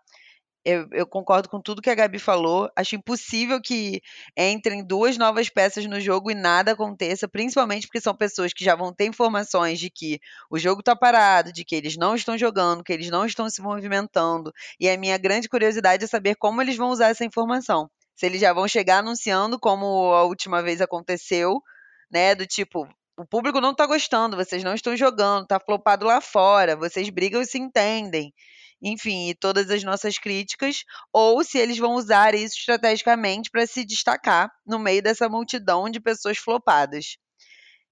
eu, 0.69 0.87
eu, 0.93 1.07
concordo 1.07 1.49
com 1.49 1.61
tudo 1.63 1.81
que 1.81 1.89
a 1.89 1.95
Gabi 1.95 2.19
falou. 2.19 2.71
Acho 2.77 2.95
impossível 2.95 3.59
que 3.59 4.03
entrem 4.37 4.85
duas 4.85 5.17
novas 5.17 5.49
peças 5.49 5.87
no 5.87 5.99
jogo 5.99 6.31
e 6.31 6.35
nada 6.35 6.73
aconteça, 6.73 7.27
principalmente 7.27 7.87
porque 7.87 8.03
são 8.03 8.15
pessoas 8.15 8.53
que 8.53 8.63
já 8.63 8.75
vão 8.75 8.93
ter 8.93 9.07
informações 9.07 9.79
de 9.79 9.89
que 9.89 10.21
o 10.51 10.59
jogo 10.59 10.81
está 10.81 10.95
parado, 10.95 11.53
de 11.55 11.65
que 11.65 11.75
eles 11.75 11.97
não 11.97 12.15
estão 12.15 12.37
jogando, 12.37 12.85
que 12.85 12.93
eles 12.93 13.09
não 13.09 13.25
estão 13.25 13.49
se 13.49 13.63
movimentando. 13.63 14.53
E 14.79 14.91
a 14.91 14.99
minha 14.99 15.17
grande 15.17 15.49
curiosidade 15.49 16.05
é 16.05 16.07
saber 16.07 16.35
como 16.37 16.61
eles 16.61 16.77
vão 16.77 16.91
usar 16.91 17.09
essa 17.09 17.25
informação. 17.25 17.91
Se 18.15 18.27
eles 18.27 18.41
já 18.41 18.53
vão 18.53 18.69
chegar 18.69 18.99
anunciando, 18.99 19.59
como 19.59 20.13
a 20.13 20.25
última 20.25 20.63
vez 20.63 20.83
aconteceu, 20.83 21.63
né? 22.11 22.35
Do 22.35 22.47
tipo, 22.47 22.87
o 23.17 23.25
público 23.25 23.59
não 23.59 23.71
está 23.71 23.87
gostando, 23.87 24.37
vocês 24.37 24.63
não 24.63 24.75
estão 24.75 24.95
jogando, 24.95 25.45
está 25.45 25.59
flopado 25.59 26.05
lá 26.05 26.21
fora, 26.21 26.77
vocês 26.77 27.09
brigam 27.09 27.41
e 27.41 27.47
se 27.47 27.59
entendem 27.59 28.35
enfim, 28.83 29.35
todas 29.41 29.71
as 29.71 29.83
nossas 29.83 30.19
críticas, 30.19 30.85
ou 31.13 31.43
se 31.43 31.59
eles 31.59 31.79
vão 31.79 31.95
usar 31.95 32.35
isso 32.35 32.57
estrategicamente 32.59 33.51
para 33.51 33.67
se 33.67 33.85
destacar 33.85 34.51
no 34.67 34.79
meio 34.79 35.03
dessa 35.03 35.29
multidão 35.29 35.91
de 35.91 36.01
pessoas 36.01 36.39
flopadas. 36.39 37.17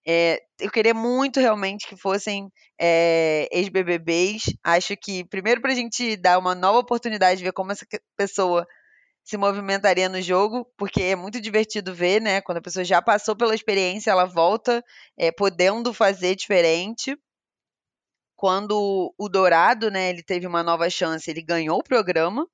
É, 0.08 0.40
eu 0.60 0.70
queria 0.70 0.94
muito 0.94 1.40
realmente 1.40 1.88
que 1.88 1.96
fossem 1.96 2.48
é, 2.80 3.48
ex-BBBs. 3.50 4.54
Acho 4.62 4.96
que, 4.96 5.24
primeiro, 5.24 5.60
para 5.60 5.72
a 5.72 5.74
gente 5.74 6.16
dar 6.16 6.38
uma 6.38 6.54
nova 6.54 6.78
oportunidade 6.78 7.38
de 7.38 7.44
ver 7.44 7.52
como 7.52 7.72
essa 7.72 7.84
pessoa 8.16 8.64
se 9.24 9.36
movimentaria 9.36 10.08
no 10.08 10.22
jogo, 10.22 10.64
porque 10.78 11.02
é 11.02 11.16
muito 11.16 11.40
divertido 11.40 11.92
ver, 11.92 12.22
né? 12.22 12.40
Quando 12.40 12.58
a 12.58 12.62
pessoa 12.62 12.84
já 12.84 13.02
passou 13.02 13.34
pela 13.34 13.56
experiência, 13.56 14.12
ela 14.12 14.24
volta 14.24 14.84
é, 15.18 15.32
podendo 15.32 15.92
fazer 15.92 16.36
diferente 16.36 17.18
quando 18.36 19.14
o 19.18 19.28
Dourado, 19.28 19.90
né, 19.90 20.10
ele 20.10 20.22
teve 20.22 20.46
uma 20.46 20.62
nova 20.62 20.88
chance, 20.90 21.30
ele 21.30 21.42
ganhou 21.42 21.78
o 21.78 21.82
programa. 21.82 22.46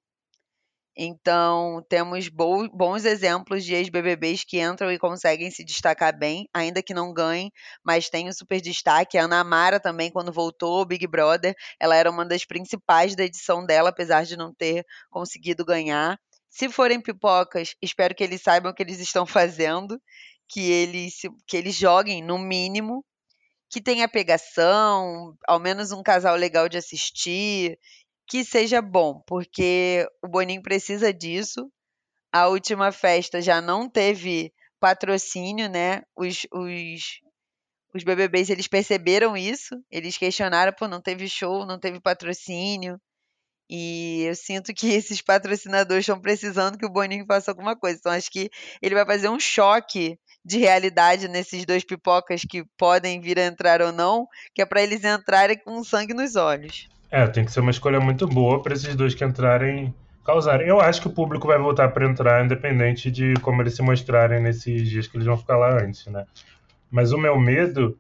Então, 0.95 1.83
temos 1.89 2.29
bons 2.29 3.07
exemplos 3.07 3.65
de 3.65 3.75
ex-BBBs 3.75 4.45
que 4.45 4.61
entram 4.61 4.93
e 4.93 4.99
conseguem 4.99 5.51
se 5.51 5.65
destacar 5.65 6.17
bem, 6.17 6.47
ainda 6.53 6.83
que 6.83 6.93
não 6.93 7.15
ganhem, 7.15 7.51
mas 7.83 8.11
tem 8.11 8.29
um 8.29 8.33
super 8.33 8.61
destaque. 8.61 9.17
A 9.17 9.25
Ana 9.25 9.41
Amara 9.41 9.81
também, 9.81 10.11
quando 10.11 10.31
voltou 10.31 10.79
ao 10.81 10.85
Big 10.85 11.07
Brother, 11.07 11.55
ela 11.81 11.97
era 11.97 12.11
uma 12.11 12.27
das 12.27 12.45
principais 12.45 13.17
da 13.17 13.25
edição 13.25 13.65
dela, 13.65 13.89
apesar 13.89 14.25
de 14.25 14.37
não 14.37 14.53
ter 14.55 14.85
conseguido 15.11 15.65
ganhar. 15.65 16.19
Se 16.51 16.69
forem 16.69 17.01
pipocas, 17.01 17.75
espero 17.81 18.15
que 18.15 18.23
eles 18.23 18.43
saibam 18.43 18.71
o 18.71 18.75
que 18.75 18.83
eles 18.83 19.01
estão 19.01 19.25
fazendo, 19.27 19.99
que 20.47 20.71
eles, 20.71 21.23
que 21.47 21.57
eles 21.57 21.75
joguem 21.75 22.23
no 22.23 22.39
mínimo, 22.39 23.03
que 23.73 23.81
tenha 23.81 24.07
pegação, 24.07 25.35
ao 25.49 25.59
menos 25.59 25.93
um 25.93 26.03
casal 26.03 26.37
legal 26.37 26.69
de 26.69 26.77
assistir, 26.77 27.79
que 28.29 28.45
seja 28.45 28.83
bom, 28.83 29.23
porque 29.27 30.07
o 30.23 30.29
Boninho 30.29 30.63
precisa 30.63 31.13
disso. 31.13 31.73
A 32.31 32.49
última 32.49 32.93
festa 32.93 33.41
já 33.41 33.63
não 33.63 33.89
teve 33.89 34.53
patrocínio, 34.79 35.71
né? 35.71 36.03
Os, 36.15 36.47
os, 36.53 37.21
os 37.95 38.05
BBBs 38.05 38.51
eles 38.51 38.69
perceberam 38.69 39.35
isso, 39.37 39.75
eles 39.91 40.19
questionaram, 40.19 40.75
pô, 40.79 40.87
não 40.87 41.01
teve 41.01 41.27
show, 41.27 41.65
não 41.65 41.79
teve 41.79 41.99
patrocínio. 41.99 43.01
E 43.69 44.25
eu 44.29 44.35
sinto 44.35 44.73
que 44.75 44.89
esses 44.95 45.21
patrocinadores 45.21 46.03
estão 46.03 46.21
precisando 46.21 46.79
que 46.79 46.87
o 46.87 46.91
Boninho 46.91 47.27
faça 47.27 47.51
alguma 47.51 47.77
coisa. 47.77 47.99
Então 47.99 48.13
acho 48.13 48.31
que 48.31 48.51
ele 48.81 48.95
vai 48.95 49.07
fazer 49.07 49.29
um 49.29 49.41
choque 49.41 50.19
de 50.45 50.59
realidade 50.59 51.29
nesses 51.29 51.65
dois 51.65 51.85
pipocas 51.85 52.43
que 52.43 52.65
podem 52.77 53.21
vir 53.21 53.39
a 53.39 53.47
entrar 53.47 53.81
ou 53.81 53.93
não, 53.93 54.27
que 54.55 54.61
é 54.61 54.67
para 54.67 54.83
eles 54.83 55.05
entrarem 55.05 55.57
com 55.57 55.85
sangue 55.85 56.13
nos 56.13 56.35
olhos. 56.37 56.89
É, 57.11 57.27
tem 57.27 57.45
que 57.45 57.53
ser 57.53 57.61
uma 57.61 57.71
escolha 57.71 58.01
muito 58.01 58.27
boa 58.27 58.63
para 58.63 58.75
esses 58.75 58.97
dois 58.97 59.15
que 59.15 59.25
entrarem 59.25 59.95
causarem. 60.25 60.67
Eu 60.67 60.81
acho 60.81 61.01
que 61.01 61.09
o 61.09 61.13
público 61.13 61.47
vai 61.47 61.59
voltar 61.59 61.89
para 61.89 62.09
entrar, 62.09 62.45
independente 62.45 63.11
de 63.11 63.35
como 63.35 63.61
eles 63.63 63.75
se 63.75 63.83
mostrarem 63.83 64.41
nesses 64.41 64.89
dias 64.89 65.07
que 65.07 65.17
eles 65.17 65.27
vão 65.27 65.37
ficar 65.37 65.57
lá 65.57 65.83
antes, 65.83 66.07
né? 66.07 66.27
Mas 66.91 67.13
o 67.13 67.19
meu 67.19 67.39
medo 67.39 67.99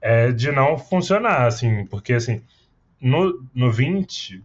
é 0.00 0.32
de 0.32 0.50
não 0.50 0.76
funcionar, 0.76 1.46
assim, 1.46 1.86
porque 1.86 2.12
assim, 2.12 2.42
no, 3.00 3.46
no 3.54 3.70
20 3.70 4.42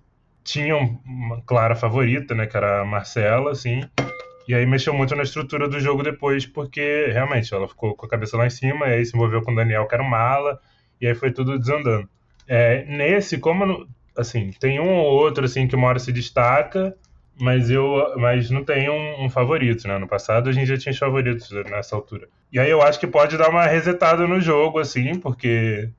tinha 0.50 0.76
uma 0.76 1.42
clara 1.44 1.76
favorita, 1.76 2.34
né, 2.34 2.48
que 2.48 2.58
era 2.58 2.82
a 2.82 2.86
Marcela, 2.86 3.52
assim, 3.52 3.82
E 4.48 4.56
aí 4.56 4.66
mexeu 4.66 4.92
muito 4.96 5.16
na 5.16 5.22
estrutura 5.22 5.68
do 5.70 5.80
jogo 5.80 6.02
depois, 6.02 6.44
porque 6.44 7.12
realmente 7.14 7.54
ela 7.54 7.68
ficou 7.68 7.96
com 7.96 8.08
a 8.08 8.10
cabeça 8.10 8.36
lá 8.36 8.48
em 8.48 8.50
cima, 8.50 8.88
e 8.88 8.94
aí 8.94 9.06
se 9.06 9.16
envolveu 9.16 9.44
com 9.44 9.52
o 9.52 9.56
Daniel, 9.56 9.88
que 9.88 9.94
era 9.94 10.04
um 10.04 10.10
mala, 10.10 10.60
e 11.00 11.06
aí 11.06 11.14
foi 11.14 11.32
tudo 11.32 11.60
desandando. 11.60 12.10
É, 12.48 12.84
nesse, 12.86 13.38
como 13.38 13.88
assim, 14.18 14.52
tem 14.60 14.80
um 14.80 14.98
ou 14.98 15.06
outro 15.06 15.46
assim 15.46 15.68
que 15.68 15.76
uma 15.76 15.88
hora 15.88 16.00
se 16.00 16.12
destaca, 16.12 16.96
mas 17.40 17.70
eu 17.70 18.16
mas 18.18 18.50
não 18.50 18.64
tem 18.66 18.90
um, 18.90 19.26
um, 19.26 19.30
favorito, 19.30 19.88
né? 19.88 20.00
No 20.00 20.08
passado 20.08 20.50
a 20.50 20.52
gente 20.52 20.68
já 20.68 20.78
tinha 20.78 20.92
os 20.92 20.98
favoritos 20.98 21.52
nessa 21.70 21.96
altura. 21.96 22.28
E 22.52 22.60
aí 22.60 22.72
eu 22.72 22.82
acho 22.82 23.00
que 23.00 23.08
pode 23.08 23.38
dar 23.38 23.50
uma 23.50 23.66
resetada 23.68 24.26
no 24.28 24.42
jogo, 24.42 24.80
assim, 24.80 25.14
porque 25.20 25.90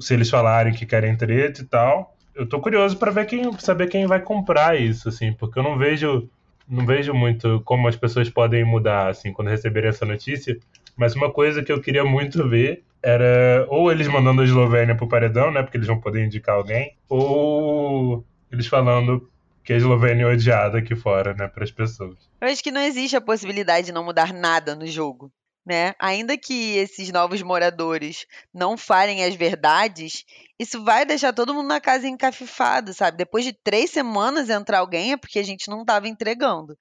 se 0.00 0.14
eles 0.14 0.30
falarem 0.30 0.72
que 0.72 0.86
querem 0.86 1.16
treta 1.16 1.60
e 1.60 1.66
tal, 1.66 2.16
eu 2.34 2.48
tô 2.48 2.60
curioso 2.60 2.96
para 2.96 3.10
ver 3.10 3.26
quem 3.26 3.52
saber 3.58 3.88
quem 3.88 4.06
vai 4.06 4.20
comprar 4.20 4.80
isso, 4.80 5.08
assim, 5.08 5.32
porque 5.32 5.58
eu 5.58 5.62
não 5.62 5.76
vejo 5.76 6.28
não 6.68 6.86
vejo 6.86 7.12
muito 7.12 7.60
como 7.64 7.88
as 7.88 7.96
pessoas 7.96 8.30
podem 8.30 8.64
mudar, 8.64 9.08
assim, 9.08 9.32
quando 9.32 9.48
receberem 9.48 9.90
essa 9.90 10.06
notícia. 10.06 10.56
Mas 10.96 11.16
uma 11.16 11.32
coisa 11.32 11.64
que 11.64 11.72
eu 11.72 11.80
queria 11.80 12.04
muito 12.04 12.48
ver 12.48 12.84
era 13.02 13.66
ou 13.68 13.90
eles 13.90 14.06
mandando 14.06 14.42
a 14.42 14.44
Eslovênia 14.44 14.94
pro 14.94 15.08
paredão, 15.08 15.50
né? 15.50 15.62
Porque 15.62 15.76
eles 15.76 15.88
vão 15.88 15.98
poder 15.98 16.24
indicar 16.24 16.54
alguém, 16.54 16.94
ou 17.08 18.24
eles 18.52 18.68
falando 18.68 19.28
que 19.64 19.72
a 19.72 19.76
Eslovênia 19.76 20.24
é 20.24 20.26
odiada 20.26 20.78
aqui 20.78 20.94
fora, 20.94 21.34
né, 21.34 21.46
para 21.46 21.64
as 21.64 21.70
pessoas. 21.70 22.16
Eu 22.40 22.48
acho 22.48 22.62
que 22.62 22.70
não 22.70 22.80
existe 22.80 23.16
a 23.16 23.20
possibilidade 23.20 23.86
de 23.86 23.92
não 23.92 24.04
mudar 24.04 24.32
nada 24.32 24.74
no 24.74 24.86
jogo. 24.86 25.30
Né? 25.64 25.94
Ainda 25.98 26.38
que 26.38 26.78
esses 26.78 27.12
novos 27.12 27.42
moradores 27.42 28.26
não 28.52 28.76
falem 28.76 29.22
as 29.22 29.34
verdades, 29.34 30.24
isso 30.58 30.82
vai 30.82 31.04
deixar 31.04 31.32
todo 31.32 31.54
mundo 31.54 31.68
na 31.68 31.80
casa 31.80 32.08
encafifado, 32.08 32.92
sabe? 32.94 33.18
Depois 33.18 33.44
de 33.44 33.52
três 33.52 33.90
semanas 33.90 34.48
entrar 34.48 34.78
alguém 34.78 35.12
é 35.12 35.16
porque 35.16 35.38
a 35.38 35.42
gente 35.44 35.68
não 35.68 35.82
estava 35.82 36.08
entregando. 36.08 36.76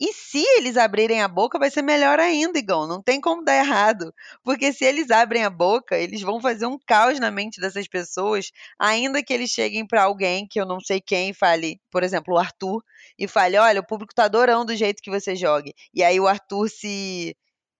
E 0.00 0.12
se 0.12 0.38
eles 0.56 0.76
abrirem 0.76 1.22
a 1.22 1.28
boca, 1.28 1.58
vai 1.58 1.70
ser 1.70 1.82
melhor 1.82 2.20
ainda, 2.20 2.58
Igão. 2.58 2.86
Não 2.86 3.02
tem 3.02 3.20
como 3.20 3.44
dar 3.44 3.56
errado. 3.56 4.14
Porque 4.44 4.72
se 4.72 4.84
eles 4.84 5.10
abrem 5.10 5.44
a 5.44 5.50
boca, 5.50 5.98
eles 5.98 6.22
vão 6.22 6.40
fazer 6.40 6.66
um 6.66 6.78
caos 6.78 7.18
na 7.18 7.30
mente 7.30 7.60
dessas 7.60 7.88
pessoas, 7.88 8.52
ainda 8.78 9.22
que 9.22 9.32
eles 9.32 9.50
cheguem 9.50 9.84
para 9.86 10.04
alguém 10.04 10.46
que 10.46 10.60
eu 10.60 10.64
não 10.64 10.78
sei 10.80 11.00
quem 11.00 11.32
fale, 11.32 11.80
por 11.90 12.04
exemplo, 12.04 12.34
o 12.34 12.38
Arthur, 12.38 12.82
e 13.18 13.26
fale: 13.26 13.58
olha, 13.58 13.80
o 13.80 13.86
público 13.86 14.14
tá 14.14 14.24
adorando 14.24 14.72
o 14.72 14.76
jeito 14.76 15.02
que 15.02 15.10
você 15.10 15.34
jogue. 15.34 15.74
E 15.92 16.04
aí 16.04 16.20
o 16.20 16.28
Arthur 16.28 16.68
se 16.70 17.36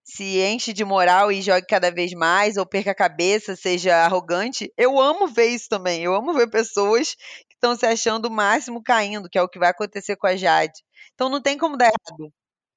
se 0.09 0.41
enche 0.41 0.73
de 0.73 0.87
moral 0.87 1.31
e 1.31 1.43
jogue 1.43 1.67
cada 1.67 1.91
vez 1.91 2.13
mais, 2.13 2.57
ou 2.57 2.65
perca 2.65 2.93
a 2.93 2.95
cabeça, 2.95 3.55
seja 3.55 3.95
arrogante. 3.95 4.73
Eu 4.77 4.99
amo 4.99 5.29
ver 5.29 5.49
isso 5.49 5.69
também. 5.69 6.03
Eu 6.03 6.15
amo 6.15 6.33
ver 6.33 6.49
pessoas 6.49 7.15
que 7.47 7.55
estão 7.55 7.77
se 7.77 7.85
achando 7.85 8.25
o 8.25 8.31
máximo 8.31 8.83
caindo, 8.83 9.29
que 9.29 9.37
é 9.37 9.43
o 9.43 9.49
que 9.49 9.59
vai 9.59 9.69
acontecer 9.69 10.17
com 10.17 10.27
a 10.27 10.35
Jade. 10.35 10.73
Então 11.15 11.29
não 11.29 11.43
tem 11.43 11.59
como 11.59 11.77
dar 11.77 11.87
errado. 11.87 12.33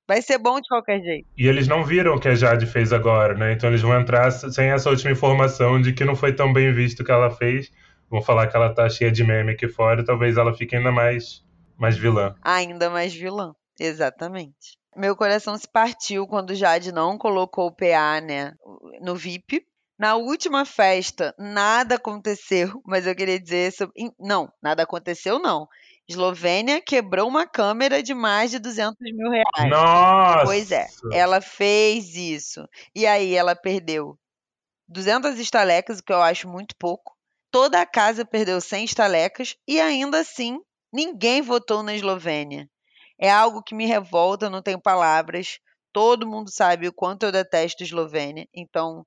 Vai 0.06 0.22
ser 0.22 0.38
bom 0.38 0.60
de 0.60 0.68
qualquer 0.68 1.00
jeito. 1.00 1.26
E 1.38 1.48
eles 1.48 1.70
não 1.70 1.86
viram 1.86 2.16
o 2.16 2.20
que 2.20 2.28
a 2.28 2.36
Jade 2.36 2.66
fez 2.66 2.92
agora, 2.92 3.34
né? 3.34 3.54
Então 3.54 3.70
eles 3.70 3.82
vão 3.82 3.98
entrar 3.98 4.30
sem 4.30 4.70
essa 4.70 4.90
última 4.90 5.12
informação 5.12 5.82
de 5.82 5.94
que 5.94 6.04
não 6.04 6.18
foi 6.18 6.36
tão 6.36 6.52
bem 6.52 6.74
visto 6.74 7.00
o 7.00 7.06
que 7.06 7.12
ela 7.12 7.32
fez. 7.32 7.72
Vão 8.10 8.22
falar 8.22 8.48
que 8.48 8.58
ela 8.58 8.74
tá 8.74 8.90
cheia 8.90 9.10
de 9.10 9.24
meme 9.24 9.54
aqui 9.54 9.70
fora 9.70 10.02
e 10.02 10.06
talvez 10.06 10.36
ela 10.36 10.54
fique 10.54 10.76
ainda 10.76 10.92
mais, 10.92 11.46
mais 11.78 11.98
vilã. 11.98 12.36
Ainda 12.44 12.90
mais 12.90 13.14
vilã, 13.14 13.54
exatamente. 13.80 14.81
Meu 14.96 15.16
coração 15.16 15.58
se 15.58 15.68
partiu 15.68 16.28
quando 16.28 16.56
Jade 16.56 16.92
não 16.92 17.18
colocou 17.18 17.68
o 17.68 17.72
PA, 17.72 18.20
né, 18.22 18.54
no 19.02 19.16
VIP. 19.16 19.66
Na 19.98 20.16
última 20.16 20.66
festa, 20.66 21.34
nada 21.38 21.96
aconteceu, 21.96 22.82
mas 22.86 23.06
eu 23.06 23.16
queria 23.16 23.40
dizer 23.40 23.72
sobre... 23.72 23.94
Não, 24.20 24.52
nada 24.62 24.84
aconteceu, 24.84 25.38
não. 25.38 25.68
Eslovênia 26.10 26.82
quebrou 26.82 27.28
uma 27.28 27.46
câmera 27.46 28.02
de 28.02 28.14
mais 28.14 28.52
de 28.52 28.60
200 28.60 28.98
mil 29.00 29.30
reais. 29.30 29.70
Nossa! 29.70 30.44
Pois 30.44 30.72
é, 30.72 30.88
ela 31.14 31.40
fez 31.40 32.16
isso. 32.16 32.68
E 32.96 33.06
aí 33.06 33.36
ela 33.36 33.56
perdeu 33.56 34.18
200 34.88 35.40
estalecas, 35.40 36.00
o 36.00 36.04
que 36.04 36.12
eu 36.12 36.22
acho 36.22 36.50
muito 36.50 36.76
pouco. 36.78 37.16
Toda 37.50 37.80
a 37.80 37.86
casa 37.86 38.26
perdeu 38.26 38.60
100 38.60 38.86
estalecas 38.86 39.56
e 39.68 39.80
ainda 39.80 40.20
assim 40.20 40.60
ninguém 40.92 41.42
votou 41.42 41.84
na 41.84 41.96
Eslovênia. 41.96 42.68
É 43.22 43.30
algo 43.32 43.64
que 43.64 43.76
me 43.76 43.86
revolta, 43.86 44.50
não 44.50 44.62
tenho 44.62 44.82
palavras. 44.82 45.60
Todo 45.94 46.28
mundo 46.28 46.52
sabe 46.52 46.88
o 46.88 46.94
quanto 46.94 47.24
eu 47.24 47.32
detesto 47.32 47.84
a 47.84 47.86
Eslovênia. 47.86 48.48
Então, 48.54 49.06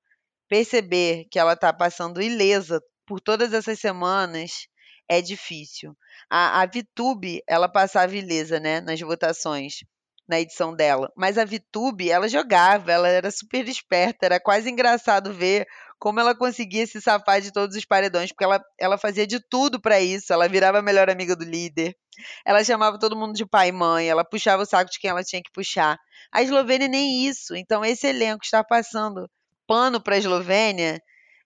perceber 0.48 1.26
que 1.30 1.38
ela 1.38 1.54
está 1.54 1.72
passando 1.72 2.22
ilesa 2.22 2.80
por 3.06 3.20
todas 3.20 3.52
essas 3.52 3.80
semanas 3.80 4.68
é 5.08 5.20
difícil. 5.20 5.96
A, 6.30 6.62
a 6.62 6.66
Vitube, 6.66 7.42
ela 7.46 7.68
passava 7.68 8.16
ilesa, 8.16 8.60
né, 8.60 8.80
nas 8.80 9.00
votações, 9.00 9.80
na 10.28 10.40
edição 10.40 10.74
dela. 10.74 11.12
Mas 11.16 11.36
a 11.38 11.44
Vitube, 11.44 12.10
ela 12.10 12.28
jogava, 12.28 12.90
ela 12.90 13.08
era 13.08 13.30
super 13.30 13.68
esperta, 13.68 14.26
era 14.26 14.40
quase 14.40 14.70
engraçado 14.70 15.32
ver 15.32 15.66
como 15.98 16.20
ela 16.20 16.34
conseguia 16.34 16.86
se 16.86 17.00
safar 17.00 17.40
de 17.40 17.52
todos 17.52 17.76
os 17.76 17.84
paredões, 17.84 18.30
porque 18.30 18.44
ela, 18.44 18.62
ela 18.78 18.98
fazia 18.98 19.26
de 19.26 19.40
tudo 19.40 19.80
para 19.80 20.00
isso. 20.00 20.32
Ela 20.32 20.48
virava 20.48 20.78
a 20.78 20.82
melhor 20.82 21.08
amiga 21.08 21.34
do 21.34 21.44
líder, 21.44 21.96
ela 22.44 22.62
chamava 22.64 22.98
todo 22.98 23.16
mundo 23.16 23.34
de 23.34 23.46
pai 23.46 23.68
e 23.68 23.72
mãe, 23.72 24.08
ela 24.08 24.24
puxava 24.24 24.62
o 24.62 24.66
saco 24.66 24.90
de 24.90 24.98
quem 24.98 25.10
ela 25.10 25.22
tinha 25.22 25.42
que 25.42 25.52
puxar. 25.52 25.98
A 26.32 26.42
Eslovênia 26.42 26.88
nem 26.88 27.26
isso. 27.26 27.54
Então, 27.54 27.84
esse 27.84 28.06
elenco 28.06 28.44
está 28.44 28.62
passando 28.62 29.28
pano 29.66 30.00
para 30.00 30.14
a 30.14 30.18
Eslovênia 30.18 31.00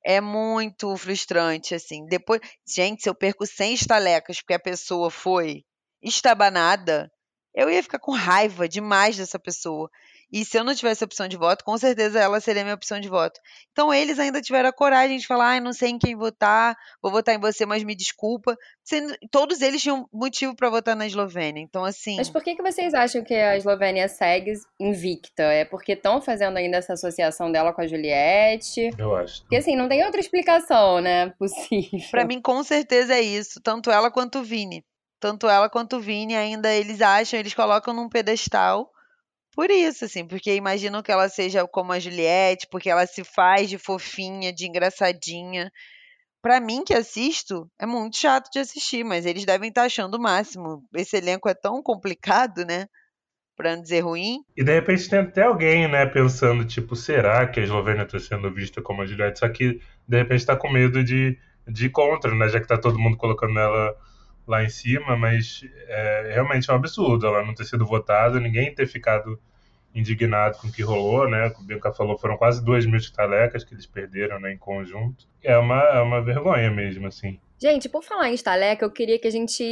é 0.04 0.20
muito 0.20 0.96
frustrante, 0.96 1.74
assim. 1.74 2.06
Depois, 2.06 2.40
gente, 2.66 3.02
se 3.02 3.08
eu 3.08 3.14
perco 3.14 3.46
100 3.46 3.74
estalecas 3.74 4.40
porque 4.40 4.54
a 4.54 4.58
pessoa 4.58 5.10
foi 5.10 5.64
estabanada, 6.02 7.10
eu 7.54 7.70
ia 7.70 7.82
ficar 7.82 7.98
com 7.98 8.12
raiva 8.12 8.68
demais 8.68 9.16
dessa 9.16 9.38
pessoa. 9.38 9.90
E 10.30 10.44
se 10.44 10.58
eu 10.58 10.64
não 10.64 10.74
tivesse 10.74 11.02
opção 11.02 11.26
de 11.26 11.38
voto, 11.38 11.64
com 11.64 11.76
certeza 11.78 12.20
ela 12.20 12.38
seria 12.38 12.62
minha 12.62 12.74
opção 12.74 13.00
de 13.00 13.08
voto. 13.08 13.40
Então 13.72 13.92
eles 13.92 14.18
ainda 14.18 14.42
tiveram 14.42 14.68
a 14.68 14.72
coragem 14.72 15.16
de 15.16 15.26
falar: 15.26 15.56
ah, 15.56 15.61
não 15.61 15.72
sei 15.72 15.90
em 15.90 15.98
quem 15.98 16.14
votar, 16.14 16.76
vou 17.02 17.11
votar 17.11 17.34
em 17.34 17.40
você, 17.40 17.64
mas 17.64 17.82
me 17.82 17.94
desculpa. 17.94 18.56
Sendo, 18.84 19.16
todos 19.30 19.62
eles 19.62 19.80
tinham 19.80 20.06
motivo 20.12 20.54
para 20.54 20.68
votar 20.68 20.94
na 20.94 21.06
Eslovênia. 21.06 21.62
Então, 21.62 21.82
assim. 21.84 22.16
Mas 22.16 22.28
por 22.28 22.42
que, 22.42 22.54
que 22.54 22.62
vocês 22.62 22.92
acham 22.92 23.24
que 23.24 23.34
a 23.34 23.56
Eslovênia 23.56 24.06
segue 24.06 24.52
invicta? 24.78 25.44
É 25.44 25.64
porque 25.64 25.92
estão 25.92 26.20
fazendo 26.20 26.58
ainda 26.58 26.76
essa 26.76 26.92
associação 26.92 27.50
dela 27.50 27.72
com 27.72 27.80
a 27.80 27.87
Juliette? 27.87 28.90
Eu 28.98 29.16
acho. 29.16 29.42
Porque, 29.42 29.56
assim, 29.56 29.76
não 29.76 29.88
tem 29.88 30.04
outra 30.04 30.20
explicação, 30.20 31.00
né? 31.00 31.30
Possível. 31.38 32.11
Para 32.11 32.26
mim, 32.26 32.40
com 32.40 32.62
certeza 32.62 33.14
é 33.14 33.20
isso. 33.22 33.61
Tanto 33.62 33.90
ela 33.90 34.11
quanto 34.11 34.40
o 34.40 34.44
Vini. 34.44 34.84
Tanto 35.20 35.48
ela 35.48 35.68
quanto 35.68 35.96
o 35.96 36.00
Vini 36.00 36.37
ainda 36.37 36.72
eles 36.72 37.00
acham, 37.00 37.38
eles 37.38 37.54
colocam 37.54 37.92
num 37.92 38.09
pedestal 38.09 38.90
por 39.59 39.72
isso, 39.72 40.04
assim, 40.04 40.24
porque 40.24 40.54
imaginam 40.54 41.02
que 41.02 41.11
ela 41.11 41.28
seja 41.28 41.66
como 41.66 41.92
a 41.92 41.98
Juliette, 41.98 42.68
porque 42.70 42.88
ela 42.88 43.04
se 43.09 43.24
faz 43.24 43.68
de 43.68 43.76
fofinha, 43.76 44.52
de 44.52 44.68
engraçadinha. 44.68 45.68
Para 46.40 46.61
mim 46.61 46.85
que 46.85 46.94
assisto, 46.94 47.68
é 47.76 47.85
muito 47.85 48.18
chato 48.18 48.48
de 48.52 48.61
assistir, 48.61 49.02
mas 49.02 49.26
eles 49.26 49.44
devem 49.44 49.68
estar 49.68 49.81
tá 49.81 49.87
achando 49.87 50.14
o 50.14 50.20
máximo. 50.20 50.85
Esse 50.94 51.16
elenco 51.16 51.48
é 51.48 51.54
tão 51.54 51.83
complicado, 51.83 52.64
né? 52.64 52.87
Pra 53.57 53.74
não 53.74 53.83
dizer 53.83 54.02
ruim. 54.02 54.44
E 54.57 54.62
de 54.62 54.72
repente 54.72 55.11
tem 55.11 55.18
até 55.18 55.42
alguém, 55.42 55.88
né, 55.90 56.07
pensando, 56.07 56.64
tipo, 56.64 56.94
será 56.94 57.44
que 57.48 57.59
a 57.59 57.64
Eslovênia 57.64 58.04
está 58.04 58.20
sendo 58.20 58.54
vista 58.54 58.81
como 58.81 59.02
a 59.02 59.07
Juliette? 59.07 59.40
Só 59.40 59.48
que 59.48 59.81
de 60.07 60.16
repente 60.16 60.38
está 60.38 60.54
com 60.54 60.70
medo 60.70 61.02
de, 61.02 61.37
de 61.66 61.90
contra, 61.90 62.33
né? 62.33 62.48
Já 62.48 62.61
que 62.61 62.68
tá 62.68 62.78
todo 62.78 62.96
mundo 62.96 63.16
colocando 63.16 63.59
ela 63.59 63.92
lá 64.50 64.64
em 64.64 64.68
cima, 64.68 65.16
mas 65.16 65.62
é, 65.87 66.30
realmente 66.34 66.70
é 66.70 66.72
um 66.72 66.76
absurdo 66.76 67.26
ela 67.26 67.44
não 67.44 67.54
ter 67.54 67.64
sido 67.64 67.87
votada, 67.87 68.40
ninguém 68.40 68.74
ter 68.74 68.87
ficado 68.87 69.38
indignado 69.94 70.58
com 70.58 70.68
o 70.68 70.72
que 70.72 70.82
rolou, 70.82 71.28
né? 71.28 71.50
Como 71.50 71.64
o 71.64 71.66
Bianca 71.66 71.92
falou, 71.92 72.18
foram 72.18 72.37
quase 72.37 72.64
duas 72.64 72.87
mil 72.87 72.96
estalecas 72.96 73.64
que 73.64 73.74
eles 73.74 73.87
perderam 73.87 74.38
né, 74.38 74.52
em 74.52 74.58
conjunto. 74.58 75.26
É 75.42 75.56
uma, 75.56 75.80
é 75.80 76.00
uma 76.00 76.22
vergonha 76.22 76.70
mesmo, 76.70 77.06
assim. 77.06 77.38
Gente, 77.61 77.88
por 77.88 78.04
falar 78.04 78.30
em 78.30 78.34
estaleca, 78.34 78.84
eu 78.84 78.90
queria 78.90 79.18
que 79.18 79.26
a 79.26 79.32
gente 79.32 79.64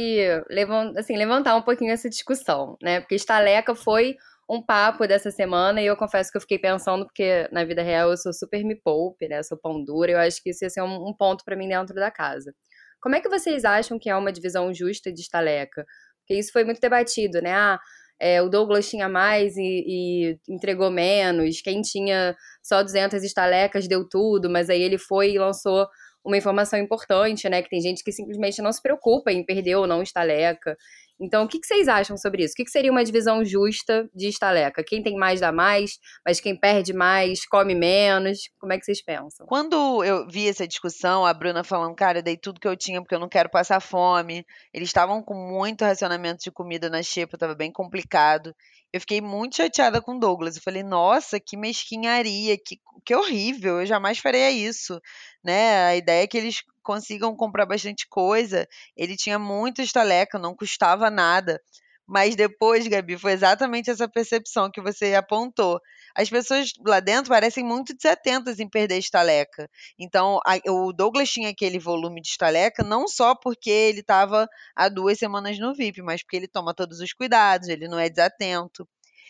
levant, 0.49 0.97
assim, 0.97 1.15
levantar 1.15 1.55
um 1.55 1.61
pouquinho 1.61 1.91
essa 1.91 2.09
discussão, 2.09 2.77
né? 2.81 2.99
Porque 2.99 3.15
estaleca 3.15 3.73
foi 3.73 4.17
um 4.49 4.61
papo 4.61 5.05
dessa 5.07 5.29
semana 5.29 5.81
e 5.81 5.85
eu 5.85 5.95
confesso 5.95 6.31
que 6.31 6.37
eu 6.37 6.41
fiquei 6.41 6.57
pensando, 6.57 7.05
porque 7.05 7.47
na 7.51 7.65
vida 7.65 7.81
real 7.81 8.11
eu 8.11 8.17
sou 8.17 8.33
super 8.33 8.63
me 8.63 8.75
poupe, 8.75 9.27
né? 9.27 9.43
Sou 9.43 9.57
pão 9.57 9.83
dura, 9.83 10.11
eu 10.11 10.19
acho 10.19 10.41
que 10.41 10.49
isso 10.49 10.63
ia 10.63 10.69
ser 10.69 10.81
um, 10.81 11.07
um 11.07 11.13
ponto 11.13 11.43
para 11.45 11.55
mim 11.55 11.67
dentro 11.67 11.95
da 11.95 12.11
casa. 12.11 12.53
Como 13.01 13.15
é 13.15 13.21
que 13.21 13.29
vocês 13.29 13.65
acham 13.65 13.99
que 13.99 14.09
é 14.09 14.15
uma 14.15 14.31
divisão 14.31 14.73
justa 14.73 15.11
de 15.11 15.21
estaleca? 15.21 15.85
Porque 16.19 16.39
isso 16.39 16.51
foi 16.51 16.63
muito 16.63 16.81
debatido, 16.81 17.41
né? 17.41 17.53
Ah, 17.53 17.79
é, 18.19 18.41
o 18.41 18.49
Douglas 18.49 18.89
tinha 18.89 19.07
mais 19.07 19.55
e, 19.57 19.83
e, 19.87 20.39
entregou 20.49 20.89
menos, 20.89 21.61
quem 21.61 21.81
tinha 21.81 22.35
só 22.63 22.81
200 22.81 23.23
estalecas 23.23 23.87
deu 23.87 24.07
tudo, 24.07 24.49
mas 24.49 24.69
aí 24.69 24.81
ele 24.81 24.97
foi 24.97 25.31
e 25.33 25.39
lançou 25.39 25.87
uma 26.25 26.37
informação 26.37 26.77
importante, 26.79 27.47
né? 27.47 27.61
Que 27.61 27.69
tem 27.69 27.81
gente 27.81 28.03
que 28.03 28.11
simplesmente 28.11 28.61
não 28.61 28.71
se 28.71 28.81
preocupa 28.81 29.31
em 29.31 29.45
perder 29.45 29.75
ou 29.75 29.87
não 29.87 30.01
estaleca. 30.01 30.75
Então, 31.19 31.45
o 31.45 31.47
que, 31.47 31.59
que 31.59 31.65
vocês 31.65 31.87
acham 31.87 32.15
sobre 32.15 32.43
isso? 32.43 32.53
O 32.53 32.55
que, 32.55 32.63
que 32.63 32.71
seria 32.71 32.91
uma 32.91 33.03
divisão 33.03 33.43
justa 33.43 34.07
de 34.13 34.27
estaleca? 34.27 34.83
Quem 34.85 35.01
tem 35.01 35.15
mais 35.15 35.39
dá 35.39 35.51
mais, 35.51 35.97
mas 36.25 36.39
quem 36.39 36.57
perde 36.57 36.93
mais 36.93 37.45
come 37.45 37.73
menos? 37.73 38.49
Como 38.59 38.71
é 38.71 38.77
que 38.77 38.85
vocês 38.85 39.03
pensam? 39.03 39.47
Quando 39.47 40.03
eu 40.03 40.27
vi 40.27 40.47
essa 40.47 40.67
discussão, 40.67 41.25
a 41.25 41.33
Bruna 41.33 41.63
falando, 41.63 41.95
cara, 41.95 42.19
eu 42.19 42.23
dei 42.23 42.37
tudo 42.37 42.59
que 42.59 42.67
eu 42.67 42.77
tinha 42.77 43.01
porque 43.01 43.15
eu 43.15 43.19
não 43.19 43.29
quero 43.29 43.49
passar 43.49 43.79
fome. 43.79 44.45
Eles 44.73 44.89
estavam 44.89 45.23
com 45.23 45.33
muito 45.33 45.83
racionamento 45.83 46.43
de 46.43 46.51
comida 46.51 46.89
na 46.89 47.01
xepa, 47.01 47.35
estava 47.35 47.55
bem 47.55 47.71
complicado. 47.71 48.53
Eu 48.93 49.01
fiquei 49.01 49.19
muito 49.19 49.57
chateada 49.57 50.01
com 50.01 50.15
o 50.15 50.19
Douglas. 50.19 50.55
Eu 50.55 50.61
falei, 50.61 50.83
nossa, 50.83 51.39
que 51.39 51.57
mesquinharia, 51.57 52.57
que, 52.57 52.79
que 53.05 53.15
horrível, 53.15 53.81
eu 53.81 53.85
jamais 53.85 54.19
faria 54.19 54.49
isso. 54.51 55.01
Né? 55.43 55.87
A 55.87 55.95
ideia 55.95 56.23
é 56.23 56.27
que 56.27 56.37
eles 56.37 56.63
consigam 56.87 57.35
comprar 57.35 57.65
bastante 57.65 58.07
coisa. 58.07 58.65
Ele 58.95 59.17
tinha 59.17 59.37
muito 59.37 59.81
estaleca, 59.81 60.39
não 60.39 60.55
custava 60.55 61.11
nada. 61.11 61.61
Mas 62.07 62.37
depois, 62.37 62.87
Gabi, 62.87 63.17
foi 63.17 63.33
exatamente 63.33 63.89
essa 63.89 64.07
percepção 64.07 64.71
que 64.71 64.79
você 64.81 65.13
apontou. 65.13 65.81
As 66.15 66.29
pessoas 66.29 66.71
lá 66.85 67.01
dentro 67.01 67.29
parecem 67.29 67.65
muito 67.65 67.93
desatentas 67.93 68.61
em 68.61 68.69
perder 68.69 68.97
estaleca. 68.97 69.69
Então, 69.99 70.39
a, 70.45 70.55
o 70.71 70.93
Douglas 70.93 71.29
tinha 71.29 71.49
aquele 71.49 71.77
volume 71.77 72.21
de 72.21 72.29
estaleca 72.29 72.81
não 72.81 73.05
só 73.05 73.35
porque 73.35 73.69
ele 73.69 73.99
estava 73.99 74.47
há 74.73 74.87
duas 74.87 75.19
semanas 75.19 75.59
no 75.59 75.75
VIP, 75.75 76.01
mas 76.01 76.23
porque 76.23 76.37
ele 76.37 76.47
toma 76.47 76.73
todos 76.73 77.01
os 77.01 77.11
cuidados, 77.11 77.67
ele 77.67 77.89
não 77.89 77.99
é 77.99 78.07
desatento. 78.09 78.87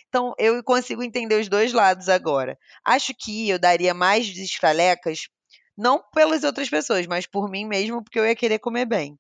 Então, 0.08 0.34
eu 0.38 0.64
consigo 0.64 1.02
entender 1.02 1.40
os 1.40 1.50
dois 1.50 1.74
lados 1.74 2.08
agora. 2.08 2.56
Acho 2.86 3.12
que 3.18 3.50
eu 3.50 3.58
daria 3.58 3.96
mais 3.96 4.28
estalecas 4.28 5.28
não 5.78 6.04
pelas 6.14 6.44
outras 6.44 6.70
pessoas, 6.70 7.06
mas 7.06 7.28
por 7.28 7.50
mim 7.50 7.66
mesmo, 7.66 8.04
porque 8.04 8.20
eu 8.20 8.26
ia 8.26 8.36
querer 8.36 8.60
comer 8.60 8.86
bem. 8.86 9.18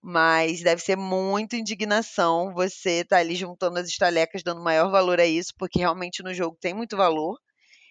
Mas 0.00 0.62
deve 0.62 0.82
ser 0.82 0.96
muita 0.96 1.56
indignação 1.56 2.52
você 2.54 3.00
estar 3.00 3.16
tá 3.16 3.20
ali 3.20 3.34
juntando 3.34 3.78
as 3.78 3.88
estalecas, 3.88 4.42
dando 4.42 4.62
maior 4.62 4.90
valor 4.90 5.18
a 5.18 5.26
isso, 5.26 5.52
porque 5.58 5.78
realmente 5.78 6.22
no 6.22 6.32
jogo 6.34 6.56
tem 6.60 6.74
muito 6.74 6.96
valor, 6.96 7.38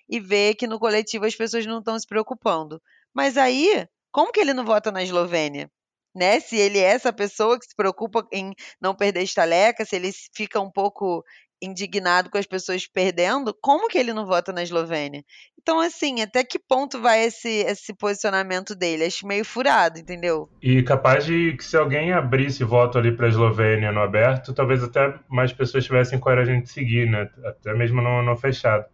e 0.09 0.19
ver 0.19 0.55
que 0.55 0.67
no 0.67 0.79
coletivo 0.79 1.25
as 1.25 1.35
pessoas 1.35 1.65
não 1.65 1.79
estão 1.79 1.99
se 1.99 2.07
preocupando. 2.07 2.81
Mas 3.13 3.37
aí, 3.37 3.87
como 4.11 4.31
que 4.31 4.39
ele 4.39 4.53
não 4.53 4.65
vota 4.65 4.91
na 4.91 5.03
Eslovênia? 5.03 5.69
Né? 6.15 6.39
Se 6.39 6.55
ele 6.55 6.79
é 6.79 6.83
essa 6.83 7.13
pessoa 7.13 7.59
que 7.59 7.65
se 7.65 7.75
preocupa 7.75 8.27
em 8.31 8.53
não 8.81 8.95
perder 8.95 9.23
estaleca, 9.23 9.85
se 9.85 9.95
ele 9.95 10.11
fica 10.33 10.59
um 10.59 10.71
pouco 10.71 11.23
indignado 11.61 12.29
com 12.29 12.37
as 12.37 12.45
pessoas 12.45 12.87
perdendo, 12.87 13.53
como 13.61 13.87
que 13.87 13.97
ele 13.97 14.13
não 14.13 14.25
vota 14.25 14.51
na 14.51 14.63
Eslovênia? 14.63 15.23
Então, 15.59 15.81
assim, 15.81 16.21
até 16.21 16.43
que 16.45 16.57
ponto 16.57 17.01
vai 17.01 17.25
esse, 17.25 17.49
esse 17.49 17.93
posicionamento 17.93 18.73
dele? 18.73 19.03
Acho 19.03 19.27
meio 19.27 19.43
furado, 19.43 19.99
entendeu? 19.99 20.49
E 20.61 20.81
capaz 20.81 21.25
de 21.25 21.57
que 21.57 21.65
se 21.65 21.75
alguém 21.75 22.13
abrisse 22.13 22.63
voto 22.63 22.97
ali 22.97 23.11
para 23.11 23.25
a 23.25 23.29
Eslovênia 23.29 23.91
no 23.91 23.99
aberto, 23.99 24.53
talvez 24.53 24.81
até 24.81 25.13
mais 25.27 25.51
pessoas 25.51 25.83
tivessem 25.83 26.19
coragem 26.19 26.61
de 26.61 26.69
seguir, 26.69 27.09
né? 27.09 27.29
Até 27.43 27.73
mesmo 27.73 28.01
no, 28.01 28.21
no 28.21 28.35
fechado. 28.37 28.85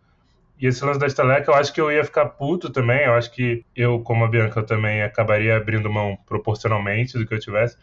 E 0.59 0.65
esse 0.65 0.83
lance 0.83 0.99
da 0.99 1.07
estaleca, 1.07 1.51
eu 1.51 1.55
acho 1.55 1.73
que 1.73 1.81
eu 1.81 1.91
ia 1.91 2.03
ficar 2.03 2.25
puto 2.25 2.71
também. 2.71 3.05
Eu 3.05 3.13
acho 3.13 3.31
que 3.31 3.65
eu, 3.75 3.99
como 3.99 4.23
a 4.23 4.27
Bianca, 4.27 4.61
eu 4.61 4.65
também 4.65 5.03
acabaria 5.03 5.57
abrindo 5.57 5.91
mão 5.91 6.17
proporcionalmente 6.25 7.17
do 7.17 7.27
que 7.27 7.33
eu 7.33 7.39
tivesse. 7.39 7.77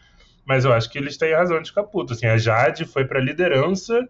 Mas 0.45 0.65
eu 0.65 0.73
acho 0.73 0.89
que 0.89 0.97
eles 0.97 1.15
têm 1.15 1.33
razão 1.33 1.61
de 1.61 1.69
ficar 1.69 1.83
puto. 1.83 2.13
Assim, 2.13 2.25
a 2.25 2.37
Jade 2.37 2.83
foi 2.83 3.05
para 3.05 3.21
liderança 3.21 4.05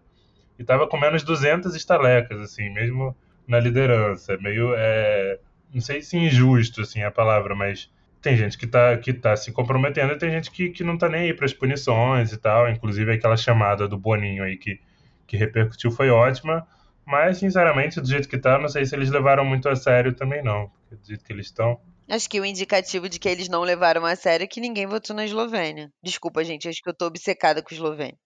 e 0.58 0.64
tava 0.64 0.86
com 0.86 0.98
menos 0.98 1.22
200 1.22 1.74
estalecas, 1.74 2.40
assim, 2.40 2.70
mesmo 2.70 3.16
na 3.46 3.58
liderança. 3.58 4.36
Meio, 4.38 4.74
é, 4.76 5.38
não 5.72 5.80
sei 5.80 6.02
se 6.02 6.16
injusto, 6.16 6.82
assim, 6.82 7.02
a 7.02 7.10
palavra, 7.10 7.54
mas 7.54 7.90
tem 8.20 8.36
gente 8.36 8.56
que 8.56 8.66
tá, 8.66 8.96
que 8.96 9.12
tá 9.12 9.36
se 9.36 9.50
comprometendo 9.50 10.12
e 10.12 10.18
tem 10.18 10.30
gente 10.30 10.50
que, 10.50 10.70
que 10.70 10.84
não 10.84 10.96
tá 10.96 11.08
nem 11.08 11.22
aí 11.22 11.34
para 11.34 11.44
as 11.44 11.52
punições 11.52 12.32
e 12.32 12.38
tal. 12.38 12.70
Inclusive 12.70 13.12
aquela 13.12 13.36
chamada 13.36 13.88
do 13.88 13.98
Boninho 13.98 14.44
aí 14.44 14.56
que, 14.56 14.80
que 15.26 15.36
repercutiu 15.36 15.90
foi 15.90 16.08
ótima. 16.08 16.66
Mas, 17.04 17.38
sinceramente, 17.38 18.00
do 18.00 18.06
jeito 18.06 18.28
que 18.28 18.38
tá, 18.38 18.58
não 18.58 18.68
sei 18.68 18.86
se 18.86 18.94
eles 18.94 19.10
levaram 19.10 19.44
muito 19.44 19.68
a 19.68 19.74
sério 19.74 20.14
também, 20.14 20.42
não. 20.42 20.70
Do 20.90 21.04
jeito 21.04 21.24
que 21.24 21.32
eles 21.32 21.46
estão. 21.46 21.80
Acho 22.08 22.28
que 22.30 22.40
o 22.40 22.44
indicativo 22.44 23.08
de 23.08 23.18
que 23.18 23.28
eles 23.28 23.48
não 23.48 23.62
levaram 23.62 24.04
a 24.04 24.14
sério 24.14 24.44
é 24.44 24.46
que 24.46 24.60
ninguém 24.60 24.86
votou 24.86 25.16
na 25.16 25.24
Eslovênia. 25.24 25.90
Desculpa, 26.02 26.44
gente, 26.44 26.68
acho 26.68 26.80
que 26.80 26.88
eu 26.88 26.94
tô 26.94 27.06
obcecada 27.06 27.60
com 27.60 27.72
a 27.72 27.74
Eslovênia. 27.74 28.16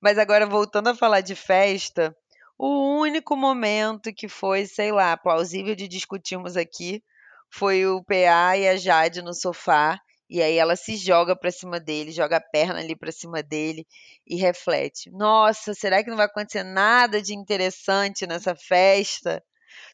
Mas 0.00 0.18
agora, 0.18 0.46
voltando 0.46 0.88
a 0.88 0.94
falar 0.94 1.20
de 1.20 1.34
festa, 1.34 2.16
o 2.58 2.98
único 2.98 3.36
momento 3.36 4.12
que 4.14 4.28
foi, 4.28 4.66
sei 4.66 4.92
lá, 4.92 5.16
plausível 5.16 5.74
de 5.74 5.88
discutirmos 5.88 6.56
aqui 6.56 7.02
foi 7.50 7.86
o 7.86 8.02
PA 8.02 8.56
e 8.56 8.68
a 8.68 8.76
Jade 8.76 9.22
no 9.22 9.34
sofá. 9.34 10.00
E 10.28 10.42
aí 10.42 10.56
ela 10.56 10.74
se 10.74 10.96
joga 10.96 11.36
pra 11.36 11.52
cima 11.52 11.78
dele, 11.78 12.10
joga 12.10 12.38
a 12.38 12.40
perna 12.40 12.80
ali 12.80 12.96
pra 12.96 13.12
cima 13.12 13.42
dele 13.42 13.86
e 14.26 14.36
reflete: 14.36 15.10
Nossa, 15.10 15.72
será 15.72 16.02
que 16.02 16.10
não 16.10 16.16
vai 16.16 16.26
acontecer 16.26 16.64
nada 16.64 17.22
de 17.22 17.34
interessante 17.34 18.26
nessa 18.26 18.54
festa? 18.54 19.42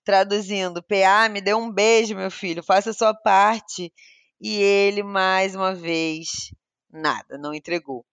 Traduzindo, 0.05 0.83
PA, 0.83 1.29
me 1.29 1.41
dê 1.41 1.55
um 1.55 1.71
beijo, 1.71 2.15
meu 2.17 2.31
filho, 2.31 2.63
faça 2.63 2.91
a 2.91 2.95
sua 2.95 3.15
parte. 3.15 3.93
E 4.41 4.57
ele, 4.61 5.03
mais 5.03 5.55
uma 5.55 5.75
vez, 5.75 6.29
nada, 6.91 7.39
não 7.39 7.55
entregou. 7.55 8.05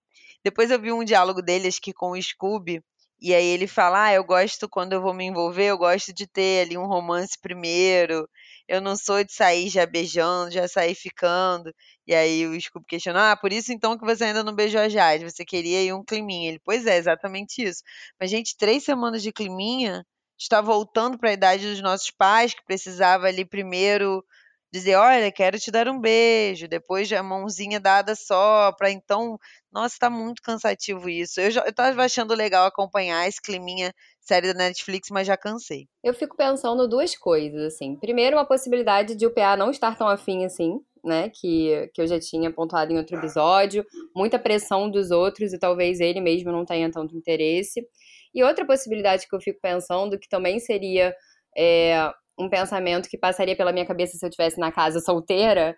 Depois 0.44 0.72
eu 0.72 0.80
vi 0.80 0.92
um 0.92 1.04
diálogo 1.04 1.42
dele, 1.42 1.68
acho 1.68 1.82
que 1.82 1.94
com 1.94 2.12
o 2.12 2.22
Scooby, 2.22 2.82
e 3.22 3.34
aí 3.34 3.46
ele 3.46 3.68
fala: 3.68 4.06
Ah, 4.06 4.14
eu 4.14 4.24
gosto 4.24 4.70
quando 4.70 4.94
eu 4.94 5.02
vou 5.02 5.14
me 5.14 5.26
envolver, 5.26 5.66
eu 5.66 5.78
gosto 5.78 6.14
de 6.14 6.26
ter 6.28 6.66
ali 6.66 6.78
um 6.78 6.86
romance 6.88 7.38
primeiro. 7.40 8.28
Eu 8.68 8.80
não 8.82 8.96
sou 8.96 9.24
de 9.24 9.34
sair 9.34 9.70
já 9.70 9.86
beijando, 9.86 10.52
já 10.52 10.68
sair 10.68 10.96
ficando. 10.96 11.74
E 12.08 12.14
aí 12.16 12.48
o 12.48 12.60
Scooby 12.60 12.86
questiona: 12.88 13.32
Ah, 13.32 13.38
por 13.38 13.52
isso 13.52 13.74
então 13.74 13.98
que 13.98 14.06
você 14.06 14.26
ainda 14.26 14.44
não 14.44 14.56
beijou 14.56 14.80
a 14.82 14.90
Jade, 14.90 15.26
você 15.30 15.44
queria 15.46 15.80
aí 15.80 15.92
um 15.94 16.04
climinha. 16.04 16.50
Ele, 16.50 16.60
pois 16.64 16.86
é, 16.86 16.98
exatamente 16.98 17.62
isso. 17.62 17.84
Mas, 18.20 18.30
gente, 18.30 18.56
três 18.58 18.84
semanas 18.84 19.22
de 19.22 19.32
climinha 19.34 20.06
está 20.38 20.62
voltando 20.62 21.18
para 21.18 21.30
a 21.32 21.34
idade 21.34 21.70
dos 21.70 21.82
nossos 21.82 22.12
pais, 22.12 22.54
que 22.54 22.64
precisava 22.66 23.28
ali 23.28 23.44
primeiro 23.46 24.24
dizer, 24.72 24.96
olha, 24.96 25.32
quero 25.32 25.60
te 25.60 25.72
dar 25.72 25.88
um 25.88 26.00
beijo, 26.00 26.68
depois 26.68 27.12
a 27.12 27.24
mãozinha 27.24 27.80
dada 27.80 28.16
só, 28.16 28.72
para 28.74 28.92
então, 28.92 29.38
nossa, 29.72 29.96
tá 30.00 30.10
muito 30.10 30.42
cansativo 30.42 31.10
isso. 31.10 31.40
Eu 31.42 31.52
já 31.52 31.64
eu 31.66 31.74
tava 31.74 32.04
achando 32.04 32.36
legal 32.36 32.66
acompanhar 32.66 33.28
esse 33.28 33.42
climinha 33.42 33.94
série 34.20 34.54
da 34.54 34.54
Netflix, 34.54 35.10
mas 35.12 35.26
já 35.26 35.36
cansei. 35.36 35.88
Eu 36.04 36.14
fico 36.14 36.38
pensando 36.38 36.88
duas 36.88 37.16
coisas, 37.16 37.74
assim. 37.74 37.96
Primeiro, 37.96 38.38
a 38.38 38.46
possibilidade 38.46 39.16
de 39.16 39.26
o 39.26 39.34
PA 39.34 39.58
não 39.58 39.72
estar 39.72 39.98
tão 39.98 40.08
afim 40.08 40.46
assim, 40.46 40.80
né, 41.04 41.30
que, 41.30 41.90
que 41.94 42.02
eu 42.02 42.08
já 42.08 42.20
tinha 42.20 42.52
pontuado 42.52 42.92
em 42.92 42.98
outro 42.98 43.18
episódio, 43.18 43.86
muita 44.16 44.38
pressão 44.38 44.90
dos 44.90 45.12
outros 45.12 45.54
e 45.54 45.60
talvez 45.60 46.00
ele 46.00 46.22
mesmo 46.22 46.52
não 46.52 46.66
tenha 46.66 46.92
tanto 46.92 47.16
interesse. 47.16 47.82
E 48.34 48.44
outra 48.44 48.66
possibilidade 48.66 49.28
que 49.28 49.36
eu 49.36 49.42
fico 49.42 49.60
pensando, 49.60 50.20
que 50.20 50.30
também 50.30 50.60
seria 50.60 51.16
é, 51.58 52.12
um 52.40 52.50
pensamento 52.50 53.10
que 53.10 53.18
passaria 53.18 53.56
pela 53.56 53.72
minha 53.72 53.86
cabeça 53.86 54.18
se 54.18 54.26
eu 54.26 54.30
estivesse 54.30 54.60
na 54.60 54.72
casa 54.72 55.00
solteira, 55.00 55.76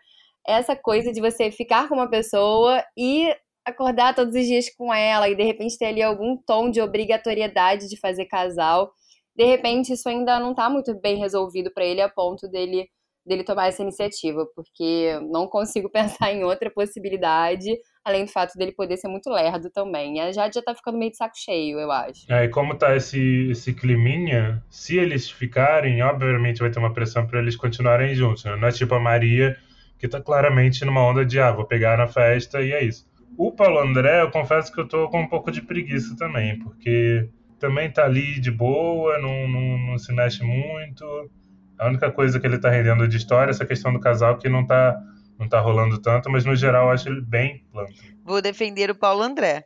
essa 0.47 0.76
coisa 0.76 1.12
de 1.12 1.21
você 1.21 1.52
ficar 1.52 1.88
com 1.88 1.95
uma 1.95 2.10
pessoa 2.10 2.84
e 2.97 3.34
acordar 3.65 4.15
todos 4.15 4.36
os 4.36 4.45
dias 4.45 4.74
com 4.76 4.93
ela 4.93 5.30
e 5.30 5.36
de 5.36 5.43
repente 5.43 5.78
ter 5.78 5.86
ali 5.86 6.02
algum 6.02 6.38
tom 6.38 6.69
de 6.69 6.82
obrigatoriedade 6.82 7.88
de 7.88 8.00
fazer 8.00 8.26
casal. 8.26 8.91
De 9.36 9.45
repente 9.45 9.93
isso 9.93 10.10
ainda 10.10 10.39
não 10.39 10.52
está 10.52 10.69
muito 10.69 11.00
bem 11.00 11.17
resolvido 11.17 11.71
para 11.74 11.86
ele 11.86 12.02
a 12.02 12.10
ponto 12.10 12.47
dele 12.50 12.89
dele 13.25 13.43
tomar 13.43 13.67
essa 13.67 13.81
iniciativa, 13.81 14.45
porque 14.55 15.19
não 15.31 15.47
consigo 15.47 15.89
pensar 15.91 16.31
em 16.31 16.43
outra 16.43 16.69
possibilidade, 16.69 17.69
além 18.03 18.25
do 18.25 18.31
fato 18.31 18.57
dele 18.57 18.71
poder 18.71 18.97
ser 18.97 19.07
muito 19.07 19.29
lerdo 19.29 19.69
também. 19.71 20.19
A 20.19 20.31
Jade 20.31 20.55
já 20.55 20.62
tá 20.62 20.75
ficando 20.75 20.97
meio 20.97 21.12
de 21.12 21.17
saco 21.17 21.36
cheio, 21.36 21.79
eu 21.79 21.91
acho. 21.91 22.25
É, 22.29 22.45
e 22.45 22.49
como 22.49 22.75
tá 22.75 22.95
esse, 22.95 23.49
esse 23.51 23.73
climinha, 23.73 24.63
se 24.69 24.97
eles 24.97 25.29
ficarem, 25.29 26.01
obviamente 26.01 26.60
vai 26.60 26.71
ter 26.71 26.79
uma 26.79 26.93
pressão 26.93 27.25
para 27.25 27.39
eles 27.39 27.55
continuarem 27.55 28.15
juntos, 28.15 28.43
né? 28.43 28.55
Não 28.55 28.67
é 28.67 28.71
tipo 28.71 28.93
a 28.95 28.99
Maria, 28.99 29.55
que 29.99 30.07
tá 30.07 30.19
claramente 30.19 30.84
numa 30.84 31.05
onda 31.05 31.25
de, 31.25 31.39
ah, 31.39 31.51
vou 31.51 31.65
pegar 31.65 31.97
na 31.97 32.07
festa 32.07 32.62
e 32.62 32.71
é 32.71 32.84
isso. 32.84 33.10
O 33.38 33.51
Paulo 33.51 33.79
André, 33.79 34.21
eu 34.21 34.31
confesso 34.31 34.71
que 34.71 34.79
eu 34.79 34.88
tô 34.88 35.07
com 35.10 35.21
um 35.21 35.27
pouco 35.27 35.51
de 35.51 35.62
preguiça 35.62 36.15
também, 36.17 36.60
porque 36.60 37.29
também 37.60 37.89
tá 37.91 38.05
ali 38.05 38.39
de 38.39 38.51
boa, 38.51 39.17
não, 39.19 39.47
não, 39.47 39.77
não 39.77 39.97
se 39.97 40.12
mexe 40.12 40.43
muito 40.43 41.05
a 41.82 41.88
única 41.88 42.12
coisa 42.12 42.39
que 42.39 42.46
ele 42.46 42.58
está 42.58 42.70
rendendo 42.70 43.08
de 43.08 43.17
história 43.17 43.50
é 43.50 43.54
essa 43.54 43.65
questão 43.65 43.91
do 43.91 44.00
casal 44.00 44.38
que 44.38 44.48
não 44.48 44.62
está 44.62 45.02
não 45.39 45.50
tá 45.50 45.60
rolando 45.60 46.00
tanto, 46.00 46.30
mas 46.30 46.46
no 46.46 46.56
geral 46.56 46.86
eu 46.86 46.91
acho 46.91 47.10
ele 47.10 47.20
bem 47.20 47.65
plano. 47.72 47.91
Vou 48.24 48.39
defender 48.39 48.91
o 48.91 48.96
Paulo 48.96 49.24
André. 49.24 49.65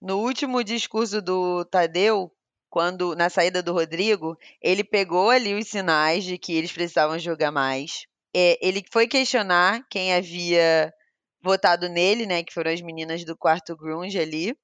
No 0.00 0.18
último 0.18 0.64
discurso 0.64 1.22
do 1.22 1.64
Tadeu, 1.66 2.32
quando 2.68 3.14
na 3.14 3.30
saída 3.30 3.62
do 3.62 3.72
Rodrigo, 3.72 4.36
ele 4.60 4.82
pegou 4.82 5.30
ali 5.30 5.54
os 5.54 5.68
sinais 5.68 6.24
de 6.24 6.36
que 6.36 6.52
eles 6.52 6.72
precisavam 6.72 7.16
jogar 7.20 7.52
mais. 7.52 8.06
É, 8.34 8.58
ele 8.60 8.82
foi 8.92 9.06
questionar 9.06 9.86
quem 9.88 10.12
havia 10.12 10.92
votado 11.40 11.88
nele, 11.88 12.26
né, 12.26 12.42
que 12.42 12.52
foram 12.52 12.72
as 12.72 12.80
meninas 12.80 13.24
do 13.24 13.36
quarto 13.36 13.76
grunge 13.76 14.18
ali. 14.18 14.56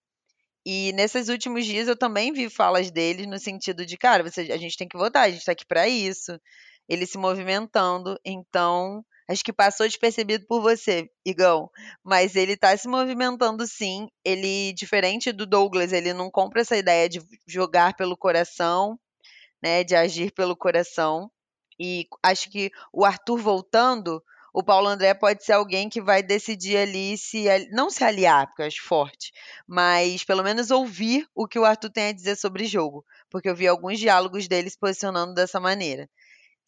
E 0.66 0.92
nesses 0.94 1.28
últimos 1.28 1.64
dias 1.64 1.86
eu 1.86 1.96
também 1.96 2.32
vi 2.32 2.50
falas 2.50 2.90
deles 2.90 3.28
no 3.28 3.38
sentido 3.38 3.86
de, 3.86 3.96
cara, 3.96 4.24
você, 4.24 4.40
a 4.50 4.56
gente 4.56 4.76
tem 4.76 4.88
que 4.88 4.98
votar, 4.98 5.22
a 5.22 5.30
gente 5.30 5.38
está 5.38 5.52
aqui 5.52 5.64
para 5.64 5.88
isso 5.88 6.36
ele 6.88 7.06
se 7.06 7.18
movimentando. 7.18 8.18
Então, 8.24 9.04
Acho 9.30 9.44
que 9.44 9.52
passou 9.52 9.86
despercebido 9.86 10.46
por 10.46 10.62
você, 10.62 11.06
Igão. 11.22 11.70
Mas 12.02 12.34
ele 12.34 12.56
tá 12.56 12.74
se 12.74 12.88
movimentando 12.88 13.66
sim. 13.66 14.08
Ele, 14.24 14.72
diferente 14.72 15.32
do 15.32 15.46
Douglas, 15.46 15.92
ele 15.92 16.14
não 16.14 16.30
compra 16.30 16.62
essa 16.62 16.78
ideia 16.78 17.10
de 17.10 17.20
jogar 17.46 17.94
pelo 17.94 18.16
coração, 18.16 18.98
né? 19.62 19.84
De 19.84 19.94
agir 19.94 20.32
pelo 20.32 20.56
coração. 20.56 21.30
E 21.78 22.06
acho 22.22 22.50
que 22.50 22.70
o 22.92 23.04
Arthur 23.04 23.38
voltando, 23.38 24.22
o 24.52 24.62
Paulo 24.62 24.88
André 24.88 25.14
pode 25.14 25.44
ser 25.44 25.52
alguém 25.52 25.88
que 25.90 26.00
vai 26.00 26.22
decidir 26.22 26.78
ali 26.78 27.16
se 27.18 27.44
não 27.70 27.90
se 27.90 28.02
aliar, 28.02 28.46
porque 28.46 28.62
eu 28.62 28.66
acho 28.66 28.82
forte, 28.82 29.30
mas 29.66 30.24
pelo 30.24 30.42
menos 30.42 30.70
ouvir 30.70 31.28
o 31.34 31.46
que 31.46 31.58
o 31.58 31.64
Arthur 31.64 31.90
tem 31.90 32.08
a 32.08 32.12
dizer 32.12 32.36
sobre 32.36 32.66
jogo, 32.66 33.04
porque 33.30 33.48
eu 33.48 33.54
vi 33.54 33.68
alguns 33.68 33.98
diálogos 34.00 34.48
dele 34.48 34.70
se 34.70 34.78
posicionando 34.78 35.34
dessa 35.34 35.60
maneira. 35.60 36.08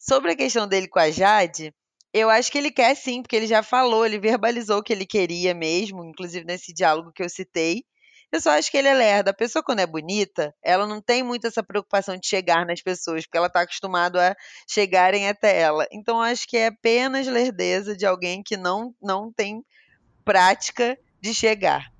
Sobre 0.01 0.31
a 0.31 0.35
questão 0.35 0.67
dele 0.67 0.87
com 0.87 0.97
a 0.97 1.11
Jade, 1.11 1.71
eu 2.11 2.27
acho 2.27 2.51
que 2.51 2.57
ele 2.57 2.71
quer 2.71 2.95
sim, 2.95 3.21
porque 3.21 3.35
ele 3.35 3.45
já 3.45 3.61
falou, 3.61 4.03
ele 4.03 4.17
verbalizou 4.17 4.79
o 4.79 4.83
que 4.83 4.91
ele 4.91 5.05
queria 5.05 5.53
mesmo, 5.53 6.03
inclusive 6.03 6.43
nesse 6.43 6.73
diálogo 6.73 7.11
que 7.11 7.21
eu 7.21 7.29
citei. 7.29 7.83
Eu 8.31 8.41
só 8.41 8.49
acho 8.49 8.71
que 8.71 8.77
ele 8.77 8.87
é 8.87 8.95
lerdo. 8.95 9.27
A 9.27 9.33
pessoa, 9.33 9.61
quando 9.61 9.81
é 9.81 9.85
bonita, 9.85 10.55
ela 10.63 10.87
não 10.87 10.99
tem 10.99 11.21
muito 11.21 11.45
essa 11.45 11.61
preocupação 11.61 12.17
de 12.17 12.27
chegar 12.27 12.65
nas 12.65 12.81
pessoas, 12.81 13.25
porque 13.25 13.37
ela 13.37 13.45
está 13.45 13.61
acostumada 13.61 14.31
a 14.31 14.35
chegarem 14.67 15.29
até 15.29 15.59
ela. 15.59 15.85
Então, 15.91 16.15
eu 16.15 16.23
acho 16.23 16.47
que 16.47 16.57
é 16.57 16.67
apenas 16.67 17.27
lerdeza 17.27 17.95
de 17.95 18.05
alguém 18.05 18.41
que 18.41 18.57
não, 18.57 18.95
não 18.99 19.31
tem 19.31 19.63
prática 20.25 20.97
de 21.21 21.31
chegar. 21.31 21.91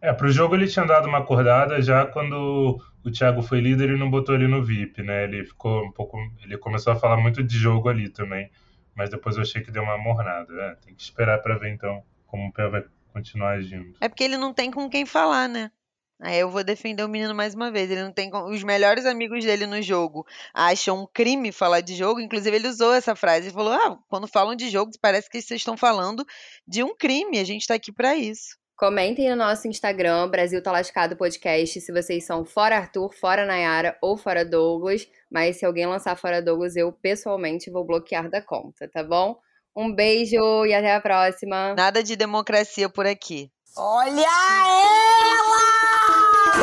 É, 0.00 0.10
pro 0.10 0.32
jogo 0.32 0.54
ele 0.54 0.68
tinha 0.68 0.86
dado 0.86 1.06
uma 1.06 1.18
acordada 1.18 1.82
já 1.82 2.06
quando 2.06 2.80
o 3.04 3.10
Thiago 3.10 3.42
foi 3.42 3.60
líder 3.60 3.90
e 3.90 3.98
não 3.98 4.10
botou 4.10 4.34
ele 4.34 4.46
no 4.46 4.62
VIP, 4.62 5.02
né? 5.02 5.24
Ele 5.24 5.44
ficou 5.44 5.84
um 5.84 5.92
pouco. 5.92 6.18
Ele 6.42 6.56
começou 6.56 6.92
a 6.92 6.96
falar 6.96 7.16
muito 7.16 7.42
de 7.42 7.58
jogo 7.58 7.88
ali 7.88 8.08
também 8.08 8.50
mas 8.94 9.10
depois 9.10 9.36
eu 9.36 9.42
achei 9.42 9.62
que 9.62 9.70
deu 9.70 9.82
uma 9.82 9.98
mornada. 9.98 10.52
É, 10.52 10.74
tem 10.76 10.94
que 10.94 11.02
esperar 11.02 11.40
para 11.40 11.58
ver 11.58 11.70
então 11.70 12.02
como 12.26 12.48
o 12.48 12.52
pé 12.52 12.68
vai 12.68 12.84
continuar 13.12 13.52
agindo. 13.52 13.94
É 14.00 14.08
porque 14.08 14.24
ele 14.24 14.36
não 14.36 14.52
tem 14.52 14.70
com 14.70 14.88
quem 14.88 15.04
falar, 15.04 15.48
né? 15.48 15.70
Aí 16.20 16.38
eu 16.38 16.48
vou 16.48 16.62
defender 16.62 17.02
o 17.02 17.08
menino 17.08 17.34
mais 17.34 17.54
uma 17.54 17.70
vez. 17.70 17.90
Ele 17.90 18.02
não 18.02 18.12
tem 18.12 18.30
com... 18.30 18.44
os 18.44 18.62
melhores 18.62 19.04
amigos 19.06 19.44
dele 19.44 19.66
no 19.66 19.82
jogo 19.82 20.24
acham 20.54 21.02
um 21.02 21.06
crime 21.06 21.50
falar 21.50 21.80
de 21.80 21.96
jogo. 21.96 22.20
Inclusive 22.20 22.54
ele 22.54 22.68
usou 22.68 22.94
essa 22.94 23.16
frase 23.16 23.48
e 23.48 23.52
falou: 23.52 23.72
"Ah, 23.72 23.98
quando 24.08 24.28
falam 24.28 24.54
de 24.54 24.70
jogo, 24.70 24.92
parece 25.00 25.28
que 25.28 25.40
vocês 25.40 25.60
estão 25.60 25.76
falando 25.76 26.24
de 26.66 26.82
um 26.82 26.94
crime. 26.94 27.38
A 27.38 27.44
gente 27.44 27.66
tá 27.66 27.74
aqui 27.74 27.92
para 27.92 28.14
isso." 28.14 28.61
Comentem 28.82 29.30
no 29.30 29.36
nosso 29.36 29.68
Instagram, 29.68 30.28
Brasil 30.28 30.60
Tá 30.60 30.72
Lascado 30.72 31.14
Podcast, 31.14 31.80
se 31.80 31.92
vocês 31.92 32.26
são 32.26 32.44
fora 32.44 32.78
Arthur, 32.78 33.14
fora 33.14 33.46
Nayara 33.46 33.96
ou 34.02 34.16
fora 34.16 34.44
Douglas. 34.44 35.06
Mas 35.30 35.58
se 35.58 35.64
alguém 35.64 35.86
lançar 35.86 36.16
fora 36.16 36.42
Douglas, 36.42 36.74
eu 36.74 36.90
pessoalmente 36.90 37.70
vou 37.70 37.84
bloquear 37.84 38.28
da 38.28 38.42
conta, 38.42 38.90
tá 38.92 39.04
bom? 39.04 39.38
Um 39.76 39.94
beijo 39.94 40.66
e 40.66 40.74
até 40.74 40.96
a 40.96 41.00
próxima. 41.00 41.76
Nada 41.76 42.02
de 42.02 42.16
democracia 42.16 42.88
por 42.88 43.06
aqui. 43.06 43.52
Olha 43.76 44.20
ela! 44.20 45.21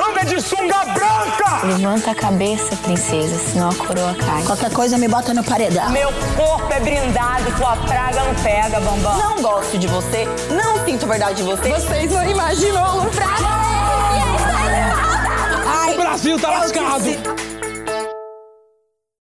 Anda 0.01 0.23
de 0.23 0.41
sunga 0.41 0.85
branca! 0.85 1.65
Levanta 1.65 2.11
a 2.11 2.15
cabeça, 2.15 2.75
princesa, 2.77 3.37
senão 3.37 3.69
a 3.69 3.75
coroa 3.75 4.15
cai. 4.15 4.43
Qualquer 4.43 4.71
coisa 4.71 4.97
me 4.97 5.09
bota 5.09 5.33
no 5.33 5.43
paredão. 5.43 5.89
Meu 5.89 6.09
corpo 6.37 6.71
é 6.71 6.79
brindado, 6.79 7.51
tua 7.57 7.75
praga 7.75 8.23
não 8.23 8.35
pega, 8.35 8.79
bambam. 8.79 9.17
Não 9.17 9.41
gosto 9.41 9.77
de 9.77 9.87
você, 9.87 10.25
não 10.49 10.85
sinto 10.85 11.05
verdade 11.05 11.35
de 11.35 11.43
você. 11.43 11.69
Vocês 11.69 12.11
não 12.11 12.29
imaginam 12.29 12.99
o 12.99 13.09
O 15.91 15.97
Brasil 15.97 16.39
tá 16.39 16.49
lascado! 16.49 17.48